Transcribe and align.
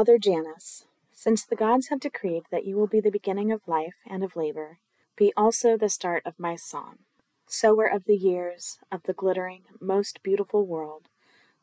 Father 0.00 0.16
Janus, 0.16 0.86
since 1.12 1.44
the 1.44 1.54
gods 1.54 1.88
have 1.88 2.00
decreed 2.00 2.44
that 2.50 2.64
you 2.64 2.74
will 2.74 2.86
be 2.86 3.00
the 3.00 3.10
beginning 3.10 3.52
of 3.52 3.68
life 3.68 3.96
and 4.06 4.24
of 4.24 4.34
labor, 4.34 4.78
be 5.14 5.30
also 5.36 5.76
the 5.76 5.90
start 5.90 6.22
of 6.24 6.40
my 6.40 6.56
song, 6.56 7.00
sower 7.46 7.84
of 7.84 8.06
the 8.06 8.16
years 8.16 8.78
of 8.90 9.02
the 9.02 9.12
glittering, 9.12 9.64
most 9.78 10.22
beautiful 10.22 10.64
world, 10.64 11.10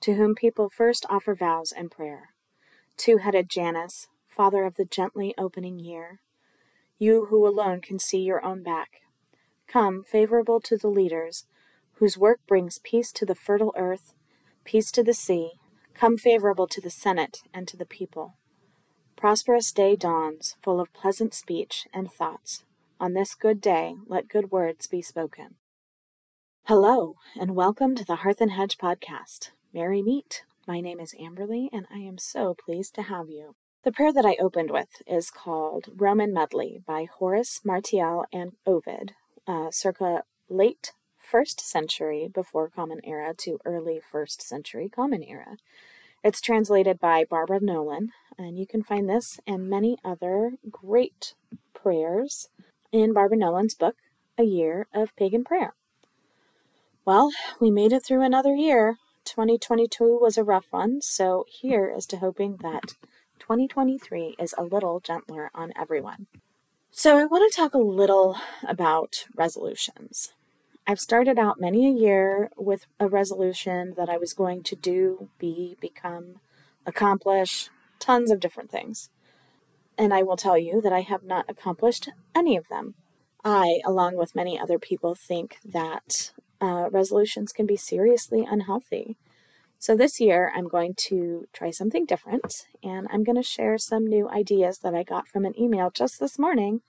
to 0.01 0.13
whom 0.13 0.35
people 0.35 0.69
first 0.69 1.03
offer 1.09 1.33
vows 1.33 1.71
and 1.71 1.89
prayer. 1.89 2.29
Two 2.95 3.17
headed 3.17 3.49
Janus, 3.49 4.07
father 4.27 4.65
of 4.65 4.75
the 4.75 4.85
gently 4.85 5.33
opening 5.35 5.79
year, 5.79 6.19
you 6.99 7.25
who 7.31 7.47
alone 7.47 7.81
can 7.81 7.97
see 7.97 8.19
your 8.19 8.45
own 8.45 8.61
back, 8.61 9.01
come, 9.67 10.03
favorable 10.03 10.61
to 10.61 10.77
the 10.77 10.89
leaders, 10.89 11.47
whose 11.93 12.19
work 12.19 12.39
brings 12.47 12.77
peace 12.83 13.11
to 13.13 13.25
the 13.25 13.33
fertile 13.33 13.73
earth, 13.75 14.13
peace 14.63 14.91
to 14.91 15.01
the 15.01 15.15
sea, 15.15 15.53
come 15.97 16.15
favorable 16.15 16.67
to 16.67 16.79
the 16.79 16.91
Senate 16.91 17.41
and 17.53 17.67
to 17.67 17.75
the 17.75 17.85
people. 17.85 18.35
Prosperous 19.15 19.71
day 19.71 19.95
dawns, 19.95 20.55
full 20.61 20.79
of 20.79 20.93
pleasant 20.93 21.33
speech 21.33 21.87
and 21.91 22.11
thoughts. 22.11 22.63
On 22.99 23.13
this 23.13 23.33
good 23.33 23.59
day, 23.59 23.95
let 24.05 24.27
good 24.27 24.51
words 24.51 24.85
be 24.85 25.01
spoken. 25.01 25.55
Hello, 26.65 27.15
and 27.39 27.55
welcome 27.55 27.95
to 27.95 28.05
the 28.05 28.17
Hearth 28.17 28.41
and 28.41 28.51
Hedge 28.51 28.77
podcast. 28.77 29.49
Merry 29.73 30.03
meet. 30.03 30.43
My 30.67 30.81
name 30.81 30.99
is 30.99 31.15
Amberle, 31.19 31.69
and 31.73 31.87
I 31.91 31.99
am 31.99 32.19
so 32.19 32.53
pleased 32.53 32.93
to 32.95 33.03
have 33.03 33.29
you. 33.29 33.55
The 33.83 33.91
prayer 33.91 34.13
that 34.13 34.25
I 34.25 34.37
opened 34.39 34.69
with 34.69 35.01
is 35.07 35.31
called 35.31 35.85
Roman 35.95 36.31
Medley 36.31 36.79
by 36.85 37.07
Horace 37.11 37.61
Martial 37.65 38.25
and 38.31 38.51
Ovid, 38.67 39.13
uh, 39.47 39.71
circa 39.71 40.23
late 40.47 40.91
first 41.27 41.59
century 41.59 42.29
before 42.33 42.69
Common 42.69 43.01
Era 43.03 43.33
to 43.37 43.59
early 43.65 43.99
first 43.99 44.41
century 44.41 44.89
Common 44.89 45.23
Era. 45.23 45.57
It's 46.23 46.41
translated 46.41 46.99
by 46.99 47.25
Barbara 47.29 47.59
Nolan, 47.61 48.11
and 48.37 48.57
you 48.57 48.65
can 48.65 48.83
find 48.83 49.07
this 49.07 49.39
and 49.45 49.69
many 49.69 49.97
other 50.03 50.53
great 50.69 51.35
prayers 51.73 52.49
in 52.91 53.13
Barbara 53.13 53.37
Nolan's 53.37 53.75
book, 53.75 53.95
A 54.37 54.43
Year 54.43 54.87
of 54.93 55.15
Pagan 55.15 55.43
Prayer. 55.43 55.75
Well, 57.05 57.31
we 57.61 57.71
made 57.71 57.93
it 57.93 58.03
through 58.03 58.23
another 58.23 58.55
year. 58.55 58.97
2022 59.25 60.17
was 60.19 60.37
a 60.37 60.43
rough 60.43 60.67
one, 60.71 61.01
so 61.01 61.45
here 61.47 61.93
is 61.95 62.05
to 62.07 62.17
hoping 62.17 62.57
that 62.61 62.95
2023 63.39 64.35
is 64.39 64.55
a 64.57 64.63
little 64.63 64.99
gentler 64.99 65.51
on 65.53 65.71
everyone. 65.79 66.27
So, 66.91 67.17
I 67.17 67.25
want 67.25 67.51
to 67.51 67.55
talk 67.55 67.73
a 67.73 67.79
little 67.79 68.37
about 68.67 69.25
resolutions. 69.35 70.33
I've 70.89 71.01
started 71.01 71.37
out 71.37 71.59
many 71.59 71.85
a 71.85 71.91
year 71.91 72.49
with 72.55 72.85
a 72.97 73.09
resolution 73.09 73.93
that 73.97 74.07
I 74.07 74.15
was 74.15 74.31
going 74.31 74.63
to 74.63 74.75
do, 74.75 75.27
be, 75.37 75.75
become, 75.81 76.39
accomplish 76.85 77.69
tons 77.99 78.31
of 78.31 78.39
different 78.39 78.71
things. 78.71 79.09
And 79.97 80.13
I 80.13 80.23
will 80.23 80.37
tell 80.37 80.57
you 80.57 80.79
that 80.81 80.93
I 80.93 81.01
have 81.01 81.23
not 81.23 81.43
accomplished 81.49 82.09
any 82.33 82.55
of 82.55 82.69
them. 82.69 82.93
I, 83.43 83.81
along 83.85 84.15
with 84.15 84.33
many 84.33 84.57
other 84.57 84.79
people, 84.79 85.13
think 85.13 85.57
that 85.65 86.31
uh, 86.61 86.89
resolutions 86.89 87.51
can 87.51 87.65
be 87.65 87.75
seriously 87.75 88.47
unhealthy. 88.49 89.17
So 89.79 89.93
this 89.93 90.21
year, 90.21 90.53
I'm 90.55 90.69
going 90.69 90.93
to 91.09 91.49
try 91.51 91.69
something 91.69 92.05
different, 92.05 92.65
and 92.81 93.07
I'm 93.11 93.25
going 93.25 93.35
to 93.35 93.43
share 93.43 93.77
some 93.77 94.07
new 94.07 94.29
ideas 94.29 94.79
that 94.79 94.95
I 94.95 95.03
got 95.03 95.27
from 95.27 95.43
an 95.43 95.59
email 95.59 95.91
just 95.91 96.17
this 96.21 96.39
morning 96.39 96.81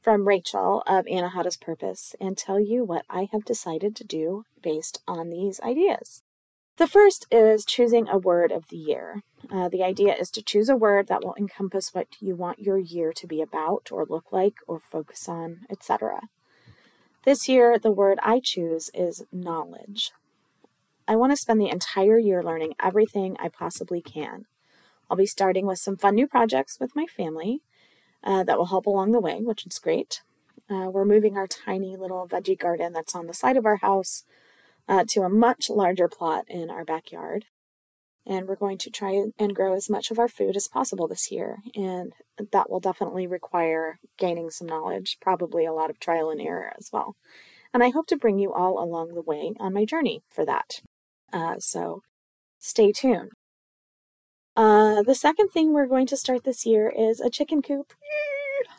from 0.00 0.26
Rachel 0.26 0.82
of 0.86 1.04
Anahata's 1.04 1.56
Purpose 1.56 2.14
and 2.20 2.36
tell 2.36 2.58
you 2.58 2.84
what 2.84 3.04
I 3.10 3.28
have 3.32 3.44
decided 3.44 3.94
to 3.96 4.04
do 4.04 4.44
based 4.62 5.02
on 5.06 5.28
these 5.28 5.60
ideas. 5.60 6.22
The 6.78 6.86
first 6.86 7.26
is 7.30 7.66
choosing 7.66 8.08
a 8.08 8.16
word 8.16 8.52
of 8.52 8.68
the 8.68 8.76
year. 8.76 9.22
Uh, 9.50 9.68
the 9.68 9.82
idea 9.82 10.14
is 10.14 10.30
to 10.30 10.42
choose 10.42 10.70
a 10.70 10.76
word 10.76 11.08
that 11.08 11.22
will 11.22 11.34
encompass 11.38 11.92
what 11.92 12.06
you 12.20 12.34
want 12.34 12.58
your 12.60 12.78
year 12.78 13.12
to 13.12 13.26
be 13.26 13.42
about, 13.42 13.88
or 13.90 14.06
look 14.08 14.32
like, 14.32 14.54
or 14.66 14.80
focus 14.80 15.28
on, 15.28 15.60
etc. 15.68 16.20
This 17.24 17.48
year, 17.48 17.78
the 17.78 17.90
word 17.90 18.18
I 18.22 18.40
choose 18.42 18.90
is 18.94 19.24
knowledge. 19.30 20.12
I 21.06 21.16
want 21.16 21.32
to 21.32 21.36
spend 21.36 21.60
the 21.60 21.68
entire 21.68 22.18
year 22.18 22.42
learning 22.42 22.74
everything 22.82 23.36
I 23.38 23.48
possibly 23.48 24.00
can. 24.00 24.46
I'll 25.10 25.18
be 25.18 25.26
starting 25.26 25.66
with 25.66 25.80
some 25.80 25.98
fun 25.98 26.14
new 26.14 26.26
projects 26.26 26.78
with 26.80 26.96
my 26.96 27.04
family 27.04 27.60
uh, 28.24 28.44
that 28.44 28.58
will 28.58 28.66
help 28.66 28.86
along 28.86 29.12
the 29.12 29.20
way, 29.20 29.40
which 29.40 29.66
is 29.66 29.78
great. 29.78 30.22
Uh, 30.68 30.88
we're 30.90 31.04
moving 31.04 31.36
our 31.36 31.46
tiny 31.46 31.96
little 31.96 32.28
veggie 32.28 32.58
garden 32.58 32.92
that's 32.92 33.14
on 33.14 33.26
the 33.26 33.34
side 33.34 33.56
of 33.56 33.66
our 33.66 33.76
house 33.76 34.24
uh, 34.88 35.04
to 35.08 35.22
a 35.22 35.28
much 35.28 35.68
larger 35.68 36.08
plot 36.08 36.44
in 36.48 36.70
our 36.70 36.84
backyard. 36.84 37.46
And 38.26 38.46
we're 38.46 38.56
going 38.56 38.78
to 38.78 38.90
try 38.90 39.24
and 39.38 39.56
grow 39.56 39.74
as 39.74 39.90
much 39.90 40.10
of 40.10 40.18
our 40.18 40.28
food 40.28 40.54
as 40.54 40.68
possible 40.68 41.08
this 41.08 41.32
year. 41.32 41.58
And 41.74 42.12
that 42.52 42.70
will 42.70 42.78
definitely 42.78 43.26
require 43.26 43.98
gaining 44.18 44.50
some 44.50 44.68
knowledge, 44.68 45.16
probably 45.20 45.64
a 45.64 45.72
lot 45.72 45.90
of 45.90 45.98
trial 45.98 46.30
and 46.30 46.40
error 46.40 46.72
as 46.78 46.90
well. 46.92 47.16
And 47.72 47.82
I 47.82 47.90
hope 47.90 48.06
to 48.08 48.16
bring 48.16 48.38
you 48.38 48.52
all 48.52 48.82
along 48.82 49.14
the 49.14 49.22
way 49.22 49.52
on 49.58 49.72
my 49.72 49.84
journey 49.84 50.22
for 50.28 50.44
that. 50.44 50.82
Uh, 51.32 51.58
so 51.58 52.02
stay 52.58 52.92
tuned. 52.92 53.30
Uh, 54.56 55.02
the 55.02 55.14
second 55.14 55.48
thing 55.48 55.72
we're 55.72 55.86
going 55.86 56.06
to 56.06 56.16
start 56.16 56.44
this 56.44 56.66
year 56.66 56.92
is 56.96 57.20
a 57.20 57.30
chicken 57.30 57.62
coop. 57.62 57.92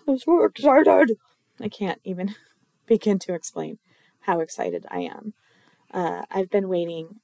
I'm 0.08 0.18
so 0.18 0.44
excited. 0.44 1.18
I 1.60 1.70
can't 1.70 2.02
even 2.04 2.36
begin 2.86 3.20
to 3.20 3.34
explain 3.34 3.80
how 4.22 4.40
excited 4.40 4.86
I 4.90 5.02
am. 5.02 5.34
Uh, 5.94 6.24
I've 6.30 6.50
been 6.50 6.70
waiting 6.70 7.20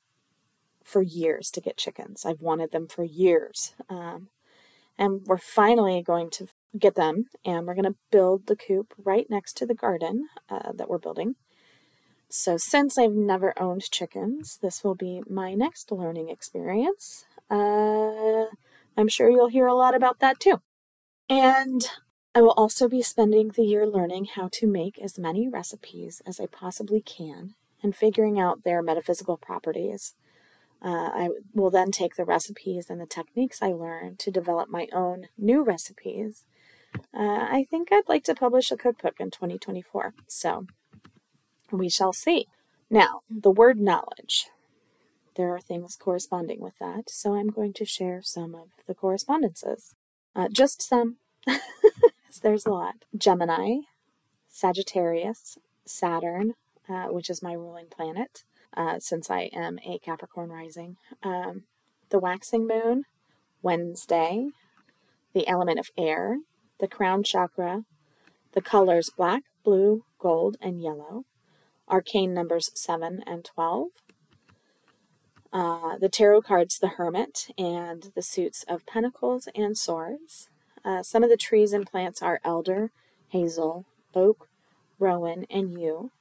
for 0.83 1.01
years 1.01 1.49
to 1.51 1.61
get 1.61 1.77
chickens. 1.77 2.25
I've 2.25 2.41
wanted 2.41 2.71
them 2.71 2.87
for 2.87 3.03
years. 3.03 3.73
Um, 3.89 4.29
and 4.97 5.21
we're 5.25 5.37
finally 5.37 6.01
going 6.01 6.29
to 6.31 6.47
get 6.77 6.95
them, 6.95 7.25
and 7.45 7.67
we're 7.67 7.75
going 7.75 7.85
to 7.85 7.95
build 8.11 8.47
the 8.47 8.55
coop 8.55 8.93
right 8.97 9.29
next 9.29 9.55
to 9.57 9.65
the 9.65 9.75
garden 9.75 10.27
uh, 10.49 10.71
that 10.73 10.89
we're 10.89 10.97
building. 10.97 11.35
So, 12.29 12.57
since 12.57 12.97
I've 12.97 13.13
never 13.13 13.53
owned 13.59 13.89
chickens, 13.89 14.57
this 14.61 14.83
will 14.83 14.95
be 14.95 15.21
my 15.29 15.53
next 15.53 15.91
learning 15.91 16.29
experience. 16.29 17.25
Uh, 17.49 18.45
I'm 18.97 19.07
sure 19.07 19.29
you'll 19.29 19.49
hear 19.49 19.67
a 19.67 19.75
lot 19.75 19.95
about 19.95 20.19
that 20.19 20.39
too. 20.39 20.61
And 21.29 21.89
I 22.33 22.41
will 22.41 22.51
also 22.51 22.87
be 22.87 23.01
spending 23.01 23.49
the 23.49 23.63
year 23.63 23.87
learning 23.87 24.25
how 24.35 24.49
to 24.53 24.67
make 24.67 24.99
as 24.99 25.17
many 25.17 25.47
recipes 25.47 26.21
as 26.25 26.39
I 26.39 26.45
possibly 26.45 27.01
can 27.01 27.55
and 27.81 27.95
figuring 27.95 28.39
out 28.39 28.63
their 28.63 28.81
metaphysical 28.81 29.37
properties. 29.37 30.15
Uh, 30.81 31.09
I 31.13 31.29
will 31.53 31.71
then 31.71 31.91
take 31.91 32.15
the 32.15 32.25
recipes 32.25 32.89
and 32.89 33.01
the 33.01 33.07
techniques 33.07 33.61
I 33.61 33.71
learned 33.71 34.19
to 34.19 34.31
develop 34.31 34.69
my 34.69 34.87
own 34.93 35.27
new 35.37 35.63
recipes. 35.63 36.45
Uh, 37.13 37.47
I 37.49 37.65
think 37.69 37.89
I'd 37.91 38.07
like 38.07 38.23
to 38.25 38.35
publish 38.35 38.71
a 38.71 38.77
cookbook 38.77 39.15
in 39.19 39.31
2024, 39.31 40.13
so 40.27 40.67
we 41.71 41.89
shall 41.89 42.13
see. 42.13 42.47
Now, 42.89 43.21
the 43.29 43.51
word 43.51 43.79
knowledge 43.79 44.49
there 45.37 45.53
are 45.53 45.61
things 45.61 45.95
corresponding 45.95 46.59
with 46.59 46.77
that, 46.79 47.09
so 47.09 47.35
I'm 47.35 47.49
going 47.49 47.73
to 47.73 47.85
share 47.85 48.21
some 48.23 48.55
of 48.55 48.69
the 48.87 48.95
correspondences. 48.95 49.93
Uh, 50.35 50.47
just 50.51 50.81
some, 50.81 51.17
there's 52.41 52.65
a 52.65 52.71
lot. 52.71 53.05
Gemini, 53.15 53.77
Sagittarius, 54.49 55.57
Saturn, 55.85 56.55
uh, 56.89 57.05
which 57.05 57.29
is 57.29 57.43
my 57.43 57.53
ruling 57.53 57.85
planet, 57.87 58.43
uh, 58.75 58.99
since 58.99 59.29
I 59.29 59.49
am 59.53 59.79
a 59.85 59.99
Capricorn 59.99 60.49
rising, 60.49 60.97
um, 61.23 61.63
the 62.09 62.19
waxing 62.19 62.67
moon, 62.67 63.03
Wednesday, 63.61 64.49
the 65.33 65.47
element 65.47 65.79
of 65.79 65.91
air, 65.97 66.39
the 66.79 66.87
crown 66.87 67.23
chakra, 67.23 67.83
the 68.53 68.61
colors 68.61 69.11
black, 69.15 69.43
blue, 69.63 70.03
gold, 70.19 70.57
and 70.61 70.81
yellow, 70.81 71.25
arcane 71.87 72.33
numbers 72.33 72.71
7 72.73 73.23
and 73.25 73.45
12, 73.45 73.89
uh, 75.53 75.97
the 75.97 76.09
tarot 76.09 76.41
cards, 76.41 76.79
the 76.79 76.89
Hermit, 76.89 77.49
and 77.57 78.11
the 78.15 78.21
suits 78.21 78.63
of 78.67 78.85
Pentacles 78.85 79.47
and 79.55 79.77
Swords. 79.77 80.49
Uh, 80.83 81.03
some 81.03 81.23
of 81.23 81.29
the 81.29 81.37
trees 81.37 81.73
and 81.73 81.85
plants 81.85 82.21
are 82.21 82.39
elder, 82.43 82.91
hazel, 83.29 83.85
oak, 84.13 84.49
rowan, 84.99 85.45
and 85.49 85.79
yew, 85.79 86.11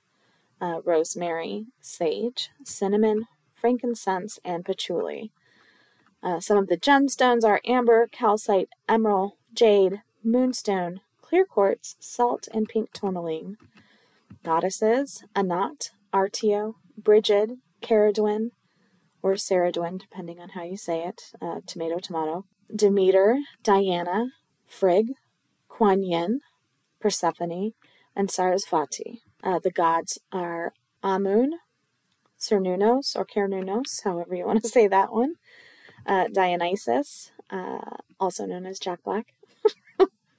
uh, 0.60 0.80
rosemary, 0.84 1.66
sage, 1.80 2.50
cinnamon, 2.64 3.26
frankincense, 3.54 4.38
and 4.44 4.64
patchouli. 4.64 5.30
Uh, 6.22 6.40
some 6.40 6.58
of 6.58 6.68
the 6.68 6.76
gemstones 6.76 7.44
are 7.44 7.60
amber, 7.66 8.08
calcite, 8.10 8.68
emerald, 8.88 9.32
jade, 9.54 10.02
moonstone, 10.24 11.00
clear 11.20 11.44
quartz, 11.44 11.96
salt, 12.00 12.48
and 12.52 12.68
pink 12.68 12.92
tourmaline. 12.92 13.56
Goddesses, 14.42 15.24
Anat, 15.34 15.90
Artio, 16.12 16.74
Brigid, 16.96 17.58
Caradwyn, 17.82 18.50
or 19.26 19.34
Saradwin, 19.34 19.98
depending 19.98 20.38
on 20.38 20.50
how 20.50 20.62
you 20.62 20.76
say 20.76 21.02
it, 21.02 21.32
uh, 21.42 21.58
tomato, 21.66 21.98
tomato, 21.98 22.44
Demeter, 22.72 23.40
Diana, 23.64 24.26
Frigg, 24.68 25.14
Kuan 25.68 26.04
Yin, 26.04 26.42
Persephone, 27.00 27.72
and 28.14 28.28
Sarasvati. 28.28 29.22
Uh, 29.42 29.58
the 29.58 29.72
gods 29.72 30.20
are 30.30 30.74
Amun, 31.02 31.54
Cernunnos, 32.38 33.16
or 33.16 33.26
Cernunnos, 33.26 34.04
however 34.04 34.36
you 34.36 34.46
want 34.46 34.62
to 34.62 34.68
say 34.76 34.86
that 34.86 35.12
one, 35.12 35.34
uh, 36.06 36.28
Dionysus, 36.32 37.32
uh, 37.50 37.96
also 38.20 38.46
known 38.46 38.64
as 38.64 38.78
Jack 38.78 39.02
Black. 39.02 39.34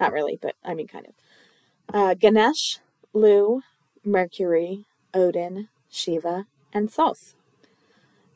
Not 0.00 0.12
really, 0.12 0.36
but 0.42 0.56
I 0.64 0.74
mean, 0.74 0.88
kind 0.88 1.06
of. 1.06 1.14
Uh, 1.94 2.14
Ganesh, 2.14 2.80
Lugh, 3.12 3.62
Mercury, 4.04 4.84
Odin, 5.14 5.68
Shiva, 5.88 6.46
and 6.72 6.90
Thoth. 6.90 7.34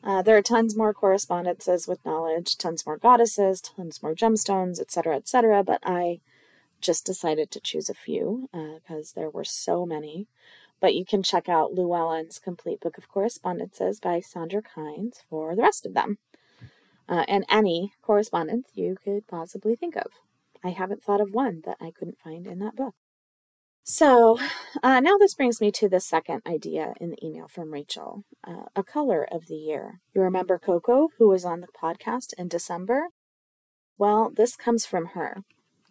Uh, 0.03 0.21
there 0.21 0.35
are 0.35 0.41
tons 0.41 0.75
more 0.75 0.93
correspondences 0.93 1.87
with 1.87 2.05
knowledge, 2.05 2.57
tons 2.57 2.85
more 2.85 2.97
goddesses, 2.97 3.61
tons 3.61 4.03
more 4.03 4.13
gemstones, 4.13 4.79
etc., 4.79 5.15
etc., 5.15 5.63
but 5.63 5.79
I 5.83 6.19
just 6.81 7.05
decided 7.05 7.49
to 7.51 7.61
choose 7.61 7.89
a 7.89 7.93
few 7.93 8.49
because 8.51 9.13
uh, 9.15 9.19
there 9.19 9.29
were 9.29 9.45
so 9.45 9.85
many. 9.85 10.27
But 10.81 10.95
you 10.95 11.05
can 11.05 11.23
check 11.23 11.47
out 11.47 11.73
Llewellyn's 11.73 12.39
Complete 12.39 12.81
Book 12.81 12.97
of 12.97 13.07
Correspondences 13.07 14.01
by 14.01 14.19
Sandra 14.19 14.61
Kynes 14.61 15.21
for 15.29 15.55
the 15.55 15.61
rest 15.61 15.85
of 15.85 15.93
them. 15.93 16.17
Uh, 17.07 17.23
and 17.29 17.45
any 17.49 17.93
correspondence 18.01 18.67
you 18.73 18.97
could 19.01 19.25
possibly 19.27 19.77
think 19.77 19.95
of. 19.95 20.07
I 20.61 20.69
haven't 20.69 21.01
thought 21.01 21.21
of 21.21 21.33
one 21.33 21.61
that 21.65 21.77
I 21.79 21.91
couldn't 21.91 22.19
find 22.19 22.45
in 22.45 22.59
that 22.59 22.75
book. 22.75 22.95
So 23.83 24.39
uh, 24.81 25.01
now 25.01 25.17
this 25.17 25.33
brings 25.33 25.59
me 25.59 25.69
to 25.73 25.89
the 25.89 25.99
second 25.99 26.41
idea 26.47 26.93
in 27.01 27.11
the 27.11 27.25
email 27.25 27.49
from 27.49 27.73
Rachel 27.73 28.23
uh, 28.47 28.65
a 28.77 28.83
color 28.83 29.27
of 29.29 29.47
the 29.47 29.57
year. 29.57 29.99
You 30.15 30.21
remember 30.21 30.57
Coco, 30.57 31.09
who 31.17 31.27
was 31.27 31.43
on 31.43 31.59
the 31.59 31.67
podcast 31.67 32.33
in 32.37 32.47
December? 32.47 33.07
Well, 33.97 34.31
this 34.33 34.55
comes 34.55 34.85
from 34.85 35.07
her. 35.07 35.43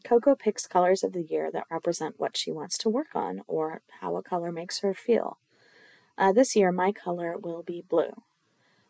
Coco 0.04 0.34
picks 0.34 0.66
colors 0.66 1.04
of 1.04 1.12
the 1.12 1.22
year 1.22 1.50
that 1.52 1.66
represent 1.70 2.18
what 2.18 2.36
she 2.36 2.50
wants 2.50 2.78
to 2.78 2.88
work 2.88 3.14
on 3.14 3.42
or 3.46 3.82
how 4.00 4.16
a 4.16 4.22
color 4.22 4.50
makes 4.50 4.80
her 4.80 4.94
feel. 4.94 5.38
Uh, 6.16 6.32
this 6.32 6.56
year, 6.56 6.72
my 6.72 6.92
color 6.92 7.36
will 7.36 7.62
be 7.62 7.84
blue. 7.86 8.22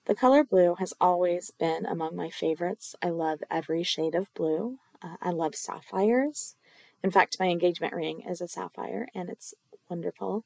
The 0.06 0.14
color 0.14 0.44
blue 0.44 0.76
has 0.78 0.94
always 1.00 1.50
been 1.58 1.86
among 1.86 2.14
my 2.14 2.30
favorites. 2.30 2.94
I 3.02 3.10
love 3.10 3.40
every 3.50 3.82
shade 3.82 4.14
of 4.14 4.32
blue. 4.34 4.78
Uh, 5.02 5.16
I 5.20 5.30
love 5.30 5.54
sapphires. 5.54 6.54
In 7.02 7.10
fact, 7.10 7.38
my 7.40 7.46
engagement 7.46 7.94
ring 7.94 8.22
is 8.28 8.40
a 8.40 8.48
sapphire 8.48 9.08
and 9.14 9.28
it's 9.28 9.54
wonderful. 9.88 10.44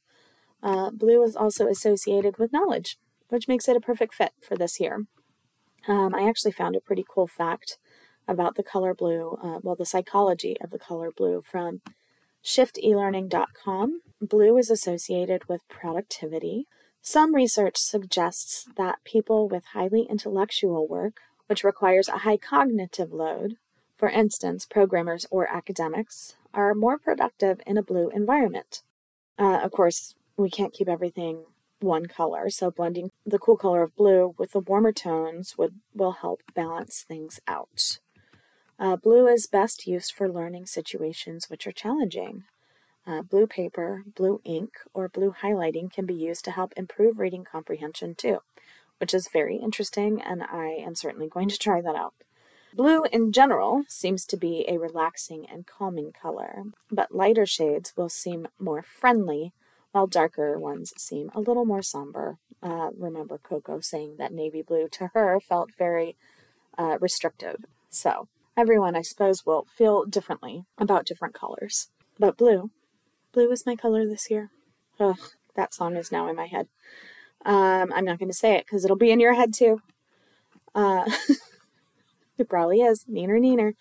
Uh, 0.63 0.91
blue 0.91 1.23
is 1.23 1.37
also 1.37 1.67
associated 1.67 2.39
with 2.39 2.53
knowledge, 2.53 2.99
which 3.29 3.49
makes 3.49 3.69
it 3.69 3.77
a 3.77 3.81
perfect 3.81 4.15
fit 4.15 4.33
for 4.41 4.57
this 4.57 4.81
year. 4.81 5.07
Um, 5.87 6.15
I 6.15 6.29
actually 6.29 6.53
found 6.53 6.75
a 6.75 6.81
pretty 6.81 7.05
cool 7.09 7.27
fact 7.27 7.79
about 8.27 8.57
the 8.57 8.63
color 8.63 8.95
blue, 8.95 9.39
uh, 9.43 9.59
well, 9.63 9.77
the 9.77 9.87
psychology 9.87 10.57
of 10.61 10.71
the 10.71 10.79
color 10.79 11.11
blue 11.11 11.43
from 11.49 11.81
shiftelearning.com. 12.45 14.01
Blue 14.21 14.57
is 14.57 14.71
associated 14.71 15.49
with 15.49 15.69
productivity. 15.69 16.67
Some 17.01 17.35
research 17.35 17.77
suggests 17.77 18.67
that 18.77 19.05
people 19.05 19.49
with 19.49 19.67
highly 19.75 20.07
intellectual 20.09 20.89
work, 20.89 21.19
which 21.47 21.63
requires 21.63 22.09
a 22.09 22.19
high 22.19 22.37
cognitive 22.37 23.13
load, 23.13 23.57
for 23.97 24.09
instance, 24.09 24.67
programmers 24.67 25.27
or 25.31 25.47
academics, 25.47 26.37
are 26.53 26.75
more 26.75 26.99
productive 26.99 27.61
in 27.67 27.77
a 27.77 27.83
blue 27.83 28.09
environment. 28.11 28.83
Uh, 29.39 29.61
of 29.63 29.71
course, 29.71 30.15
we 30.37 30.51
can't 30.51 30.73
keep 30.73 30.89
everything 30.89 31.45
one 31.81 32.07
color, 32.07 32.49
so 32.51 32.71
blending 32.71 33.11
the 33.25 33.39
cool 33.39 33.57
color 33.57 33.83
of 33.83 33.97
blue 33.97 34.35
with 34.39 34.53
the 34.53 34.61
warmer 34.61 34.93
tones 34.93 35.57
would 35.59 35.75
will 35.95 36.13
help 36.13 36.43
balance 36.55 37.05
things 37.07 37.39
out. 37.47 37.99
Uh, 38.79 38.97
blue 38.97 39.27
is 39.27 39.47
best 39.47 39.87
used 39.87 40.13
for 40.13 40.29
learning 40.29 40.67
situations 40.67 41.49
which 41.49 41.67
are 41.67 41.73
challenging. 41.73 42.45
Uh, 43.07 43.23
blue 43.23 43.47
paper, 43.47 44.03
blue 44.15 44.41
ink, 44.45 44.73
or 44.93 45.09
blue 45.09 45.35
highlighting 45.43 45.93
can 45.93 46.07
be 46.07 46.15
used 46.15 46.45
to 46.45 46.51
help 46.51 46.73
improve 46.77 47.19
reading 47.19 47.45
comprehension 47.45 48.15
too, 48.15 48.39
which 48.99 49.15
is 49.15 49.29
very 49.33 49.57
interesting, 49.57 50.21
and 50.21 50.43
I 50.43 50.69
am 50.69 50.95
certainly 50.95 51.29
going 51.29 51.49
to 51.49 51.59
try 51.59 51.81
that 51.81 51.95
out. 51.95 52.15
Blue 52.77 53.05
in 53.11 53.33
general 53.33 53.85
seems 53.89 54.27
to 54.27 54.37
be 54.37 54.67
a 54.69 54.77
relaxing 54.77 55.47
and 55.51 55.67
calming 55.67 56.13
color, 56.13 56.65
but 56.91 57.15
lighter 57.15 57.47
shades 57.47 57.95
will 57.97 58.11
seem 58.11 58.49
more 58.59 58.83
friendly, 58.83 59.55
while 59.93 60.07
darker 60.07 60.59
ones 60.59 60.93
seem 60.99 61.31
a 61.35 61.41
little 61.41 61.65
more 61.65 61.81
somber. 61.81 62.37
Uh, 62.63 62.91
remember 62.95 63.39
Coco 63.39 63.81
saying 63.81 64.17
that 64.19 64.31
navy 64.31 64.61
blue 64.61 64.89
to 64.91 65.07
her 65.15 65.41
felt 65.41 65.71
very 65.79 66.17
uh, 66.77 66.99
restrictive. 67.01 67.65
So, 67.89 68.29
everyone, 68.59 68.95
I 68.95 69.01
suppose, 69.01 69.47
will 69.47 69.67
feel 69.75 70.05
differently 70.05 70.67
about 70.77 71.07
different 71.07 71.33
colors. 71.33 71.89
But 72.19 72.37
blue, 72.37 72.71
blue 73.33 73.51
is 73.53 73.65
my 73.65 73.75
color 73.75 74.07
this 74.07 74.31
year. 74.31 74.51
Ugh, 75.01 75.19
that 75.55 75.73
song 75.73 75.97
is 75.97 76.13
now 76.13 76.29
in 76.29 76.37
my 76.37 76.47
head. 76.47 76.69
Um, 77.43 77.91
I'm 77.95 78.05
not 78.05 78.19
going 78.19 78.29
to 78.29 78.37
say 78.37 78.55
it 78.55 78.67
because 78.67 78.85
it'll 78.85 78.99
be 78.99 79.13
in 79.13 79.21
your 79.21 79.33
head 79.33 79.55
too. 79.55 79.81
Uh, 80.75 81.11
It 82.39 82.49
probably 82.49 82.81
is. 82.81 83.05
Neener, 83.05 83.41
neener. 83.41 83.75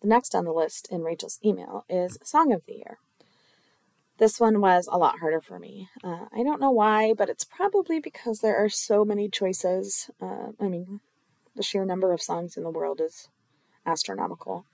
The 0.00 0.08
next 0.08 0.34
on 0.34 0.44
the 0.44 0.52
list 0.52 0.88
in 0.90 1.02
Rachel's 1.02 1.38
email 1.44 1.84
is 1.88 2.18
Song 2.22 2.52
of 2.52 2.66
the 2.66 2.74
Year. 2.74 2.98
This 4.18 4.38
one 4.38 4.60
was 4.60 4.88
a 4.90 4.98
lot 4.98 5.20
harder 5.20 5.40
for 5.40 5.58
me. 5.58 5.88
Uh, 6.04 6.26
I 6.32 6.42
don't 6.42 6.60
know 6.60 6.70
why, 6.70 7.14
but 7.14 7.28
it's 7.28 7.44
probably 7.44 7.98
because 7.98 8.40
there 8.40 8.56
are 8.56 8.68
so 8.68 9.04
many 9.04 9.28
choices. 9.28 10.10
Uh, 10.20 10.52
I 10.60 10.68
mean, 10.68 11.00
the 11.56 11.62
sheer 11.62 11.84
number 11.84 12.12
of 12.12 12.22
songs 12.22 12.56
in 12.56 12.62
the 12.62 12.70
world 12.70 13.00
is 13.00 13.28
astronomical. 13.86 14.66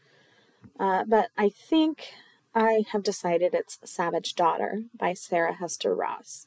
Uh, 0.78 1.04
but 1.06 1.28
I 1.36 1.48
think 1.48 2.12
I 2.54 2.84
have 2.92 3.02
decided 3.02 3.54
it's 3.54 3.78
Savage 3.84 4.34
Daughter 4.34 4.82
by 4.98 5.14
Sarah 5.14 5.54
Hester 5.54 5.94
Ross. 5.94 6.46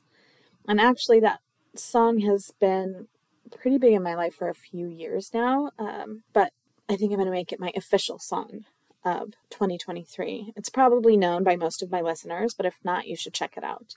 And 0.67 0.79
actually, 0.79 1.19
that 1.21 1.39
song 1.75 2.19
has 2.19 2.51
been 2.59 3.07
pretty 3.51 3.77
big 3.77 3.93
in 3.93 4.03
my 4.03 4.15
life 4.15 4.35
for 4.35 4.49
a 4.49 4.55
few 4.55 4.87
years 4.87 5.31
now, 5.33 5.71
um, 5.77 6.23
but 6.33 6.51
I 6.89 6.95
think 6.95 7.11
I'm 7.11 7.17
going 7.17 7.25
to 7.25 7.31
make 7.31 7.51
it 7.51 7.59
my 7.59 7.71
official 7.75 8.19
song 8.19 8.65
of 9.03 9.33
2023. 9.49 10.53
It's 10.55 10.69
probably 10.69 11.17
known 11.17 11.43
by 11.43 11.55
most 11.55 11.81
of 11.81 11.91
my 11.91 12.01
listeners, 12.01 12.53
but 12.53 12.65
if 12.65 12.75
not, 12.83 13.07
you 13.07 13.15
should 13.15 13.33
check 13.33 13.55
it 13.57 13.63
out. 13.63 13.95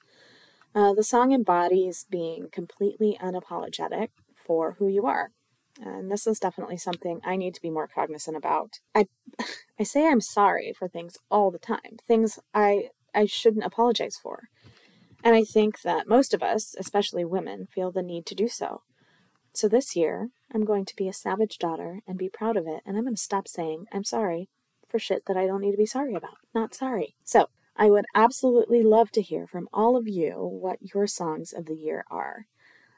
Uh, 0.75 0.93
the 0.93 1.05
song 1.05 1.33
embodies 1.33 2.07
being 2.11 2.49
completely 2.51 3.19
unapologetic 3.23 4.09
for 4.35 4.77
who 4.79 4.89
you 4.89 5.07
are. 5.07 5.31
And 5.81 6.11
this 6.11 6.27
is 6.27 6.39
definitely 6.39 6.77
something 6.77 7.21
I 7.25 7.37
need 7.37 7.55
to 7.55 7.63
be 7.63 7.71
more 7.71 7.89
cognizant 7.89 8.37
about. 8.37 8.81
I 8.95 9.07
I 9.79 9.83
say 9.83 10.07
I'm 10.07 10.21
sorry 10.21 10.73
for 10.79 10.87
things 10.87 11.19
all 11.31 11.51
the 11.51 11.59
time, 11.59 11.99
things 12.07 12.39
I 12.53 12.91
I 13.15 13.27
shouldn't 13.27 13.65
apologize 13.65 14.17
for. 14.17 14.49
And 15.25 15.35
I 15.35 15.43
think 15.43 15.81
that 15.83 16.07
most 16.07 16.35
of 16.35 16.43
us, 16.43 16.75
especially 16.79 17.25
women, 17.25 17.67
feel 17.67 17.91
the 17.91 18.03
need 18.03 18.27
to 18.27 18.35
do 18.35 18.47
so. 18.47 18.83
So 19.55 19.69
this 19.69 19.95
year, 19.95 20.31
I'm 20.53 20.65
going 20.65 20.85
to 20.85 20.97
be 20.97 21.09
a 21.09 21.13
savage 21.13 21.59
daughter 21.59 22.01
and 22.09 22.19
be 22.19 22.29
proud 22.29 22.57
of 22.57 22.67
it, 22.67 22.83
and 22.85 22.97
I'm 22.97 23.05
going 23.05 23.15
to 23.15 23.23
stop 23.23 23.47
saying 23.47 23.87
I'm 23.93 24.05
sorry 24.05 24.49
for 24.89 24.99
shit 24.99 25.27
that 25.27 25.37
I 25.37 25.47
don't 25.47 25.61
need 25.61 25.71
to 25.71 25.77
be 25.77 25.87
sorry 25.87 26.15
about. 26.15 26.39
Not 26.53 26.75
sorry. 26.75 27.15
So, 27.25 27.49
I 27.77 27.89
would 27.89 28.07
absolutely 28.15 28.83
love 28.83 29.11
to 29.13 29.23
hear 29.23 29.47
from 29.47 29.69
all 29.73 29.97
of 29.97 30.07
you 30.09 30.33
what 30.33 30.95
your 30.95 31.07
songs 31.07 31.53
of 31.53 31.67
the 31.67 31.75
year 31.75 32.05
are. 32.11 32.47